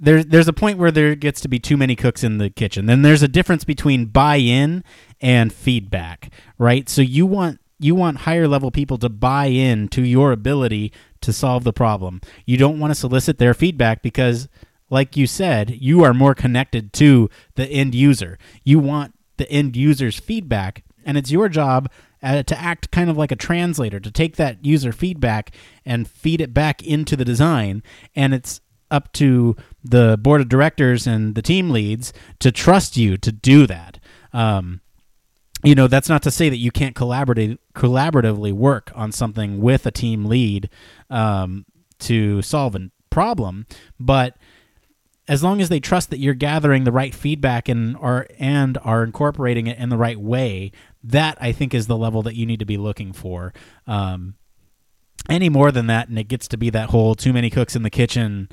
[0.00, 2.86] there, there's a point where there gets to be too many cooks in the kitchen.
[2.86, 4.84] Then there's a difference between buy-in
[5.20, 6.88] and feedback, right?
[6.88, 11.32] So you want you want higher level people to buy in to your ability to
[11.32, 12.20] solve the problem.
[12.46, 14.48] You don't want to solicit their feedback because
[14.90, 18.38] like you said, you are more connected to the end user.
[18.62, 21.90] You want the end user's feedback and it's your job
[22.22, 25.50] uh, to act kind of like a translator to take that user feedback
[25.84, 27.82] and feed it back into the design
[28.14, 28.60] and it's
[28.90, 33.66] up to the board of directors and the team leads to trust you to do
[33.66, 33.98] that.
[34.32, 34.80] Um,
[35.64, 39.86] you know, that's not to say that you can't collaborate collaboratively work on something with
[39.86, 40.68] a team lead
[41.10, 41.64] um,
[42.00, 43.66] to solve a problem,
[43.98, 44.36] but
[45.26, 49.02] as long as they trust that you're gathering the right feedback and are and are
[49.02, 50.70] incorporating it in the right way,
[51.02, 53.54] that I think is the level that you need to be looking for.
[53.86, 54.34] Um,
[55.30, 57.82] any more than that, and it gets to be that whole too many cooks in
[57.82, 58.50] the kitchen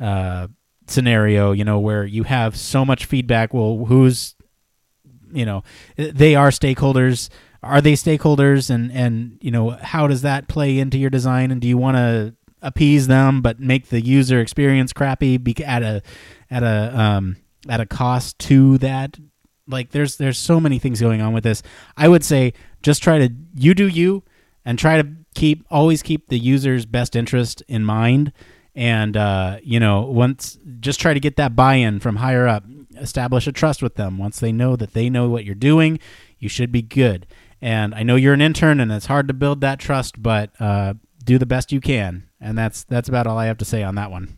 [0.00, 0.48] uh,
[0.86, 3.52] scenario, you know, where you have so much feedback.
[3.52, 4.34] Well, who's,
[5.34, 5.62] you know,
[5.96, 7.28] they are stakeholders.
[7.62, 8.70] Are they stakeholders?
[8.70, 11.50] And, and, you know, how does that play into your design?
[11.50, 16.02] And do you want to appease them, but make the user experience crappy at a,
[16.50, 17.36] at a, um,
[17.68, 19.18] at a cost to that?
[19.66, 21.62] Like there's, there's so many things going on with this.
[21.96, 24.22] I would say just try to, you do you
[24.64, 28.32] and try to keep, always keep the user's best interest in mind
[28.74, 32.64] and uh, you know once just try to get that buy-in from higher up
[32.96, 34.18] establish a trust with them.
[34.18, 35.98] Once they know that they know what you're doing
[36.44, 37.26] you should be good.
[37.62, 40.94] And i know you're an intern and it's hard to build that trust but uh,
[41.24, 42.28] do the best you can.
[42.40, 44.36] And that's that's about all i have to say on that one.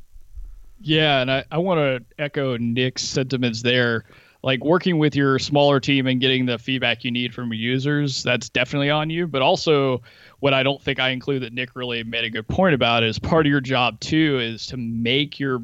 [0.81, 4.05] Yeah and i, I want to echo nick's sentiments there.
[4.43, 8.49] Like working with your smaller team and getting the feedback you need from users that's
[8.49, 9.27] definitely on you.
[9.27, 10.03] But also
[10.39, 13.19] what I don't think I include that Nick really made a good point about is
[13.19, 15.61] part of your job too is to make your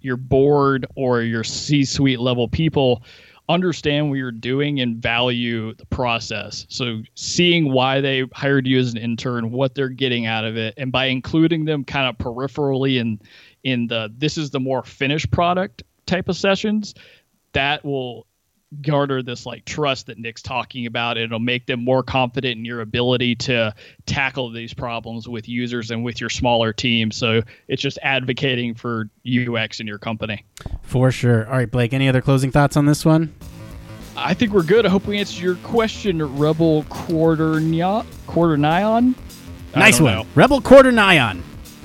[0.00, 3.02] your board or your C-suite level people
[3.50, 6.66] understand what you're doing and value the process.
[6.68, 10.72] So seeing why they hired you as an intern, what they're getting out of it,
[10.76, 13.20] and by including them kind of peripherally in
[13.64, 16.94] in the this is the more finished product type of sessions,
[17.52, 18.26] that will
[18.82, 21.18] garner this like trust that Nick's talking about.
[21.18, 23.74] It'll make them more confident in your ability to
[24.06, 27.10] tackle these problems with users and with your smaller team.
[27.10, 30.44] So it's just advocating for UX in your company.
[30.82, 31.46] For sure.
[31.46, 33.34] All right, Blake, any other closing thoughts on this one?
[34.16, 34.86] I think we're good.
[34.86, 39.14] I hope we answered your question, Rebel Quarter nion Quarter Nion.
[39.74, 40.14] Nice one.
[40.14, 40.26] Know.
[40.34, 41.42] Rebel Quarter Nion.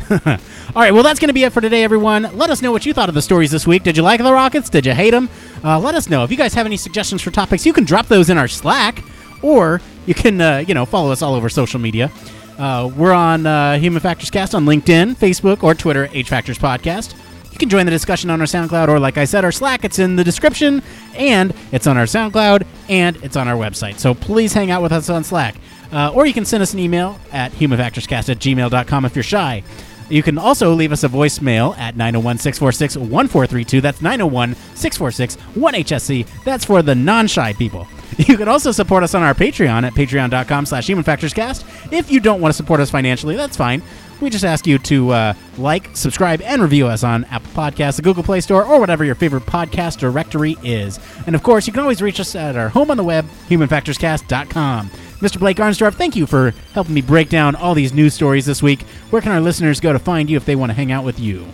[0.73, 2.23] All right, well, that's going to be it for today, everyone.
[2.33, 3.83] Let us know what you thought of the stories this week.
[3.83, 4.69] Did you like the Rockets?
[4.69, 5.29] Did you hate them?
[5.63, 6.23] Uh, let us know.
[6.23, 9.01] If you guys have any suggestions for topics, you can drop those in our Slack,
[9.41, 12.11] or you can, uh, you know, follow us all over social media.
[12.57, 17.15] Uh, we're on uh, Human Factors Cast on LinkedIn, Facebook, or Twitter, H Factors Podcast.
[17.51, 19.85] You can join the discussion on our SoundCloud, or like I said, our Slack.
[19.85, 20.81] It's in the description,
[21.15, 23.97] and it's on our SoundCloud, and it's on our website.
[23.99, 25.55] So please hang out with us on Slack.
[25.91, 29.63] Uh, or you can send us an email at humanfactorscast at gmail.com if you're shy.
[30.09, 33.81] You can also leave us a voicemail at 901 646 1432.
[33.81, 36.43] That's 901 646 1HFC.
[36.43, 37.87] That's for the non shy people.
[38.17, 41.91] You can also support us on our Patreon at patreon.com slash humanfactorscast.
[41.91, 43.83] If you don't want to support us financially, that's fine.
[44.21, 48.01] We just ask you to uh, like, subscribe, and review us on Apple Podcasts, the
[48.01, 50.97] Google Play Store, or whatever your favorite podcast directory is.
[51.27, 54.91] And of course, you can always reach us at our home on the web, humanfactorscast.com.
[55.19, 55.39] Mr.
[55.39, 58.81] Blake Arnsdorf, thank you for helping me break down all these news stories this week.
[59.09, 61.19] Where can our listeners go to find you if they want to hang out with
[61.19, 61.47] you?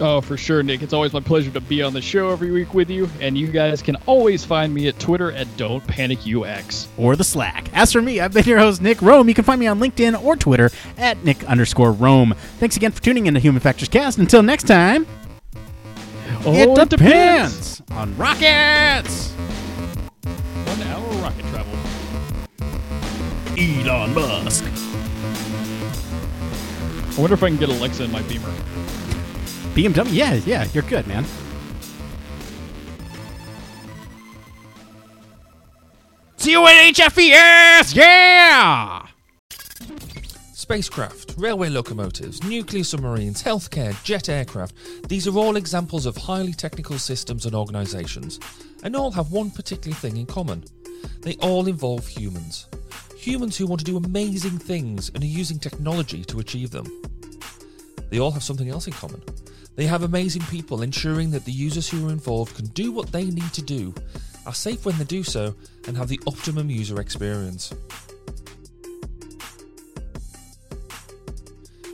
[0.00, 0.82] Oh, for sure, Nick.
[0.82, 3.08] It's always my pleasure to be on the show every week with you.
[3.20, 6.86] And you guys can always find me at Twitter at Don't Panic UX.
[6.96, 7.68] Or the Slack.
[7.74, 9.26] As for me, I've been your host, Nick Roome.
[9.26, 12.36] You can find me on LinkedIn or Twitter at Nick underscore Roome.
[12.58, 14.18] Thanks again for tuning in to Human Factors Cast.
[14.18, 15.06] Until next time,
[16.44, 17.78] oh, it, depends.
[17.78, 19.34] depends on rockets.
[23.58, 24.62] Elon Musk.
[27.16, 28.52] I wonder if I can get Alexa in my Beamer.
[29.74, 30.12] BMW?
[30.12, 31.24] Yeah, yeah, you're good, man.
[36.36, 37.96] C-O-N-H-F-E-S!
[37.96, 39.06] Yeah!
[40.52, 46.96] Spacecraft, railway locomotives, nuclear submarines, healthcare, jet aircraft, these are all examples of highly technical
[46.96, 48.38] systems and organisations,
[48.84, 50.62] and all have one particular thing in common.
[51.22, 52.68] They all involve humans.
[53.18, 56.86] Humans who want to do amazing things and are using technology to achieve them.
[58.10, 59.20] They all have something else in common.
[59.74, 63.24] They have amazing people ensuring that the users who are involved can do what they
[63.24, 63.92] need to do,
[64.46, 65.52] are safe when they do so,
[65.88, 67.74] and have the optimum user experience.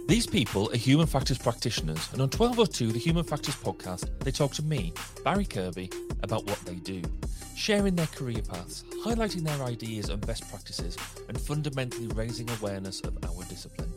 [0.07, 4.53] These people are human factors practitioners, and on 1202, the Human Factors podcast, they talk
[4.53, 4.93] to me,
[5.25, 5.91] Barry Kirby,
[6.23, 7.01] about what they do,
[7.55, 10.97] sharing their career paths, highlighting their ideas and best practices,
[11.29, 13.93] and fundamentally raising awareness of our discipline.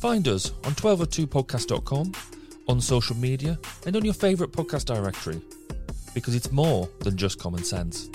[0.00, 2.12] Find us on 1202podcast.com,
[2.68, 5.40] on social media, and on your favourite podcast directory,
[6.14, 8.08] because it's more than just common sense.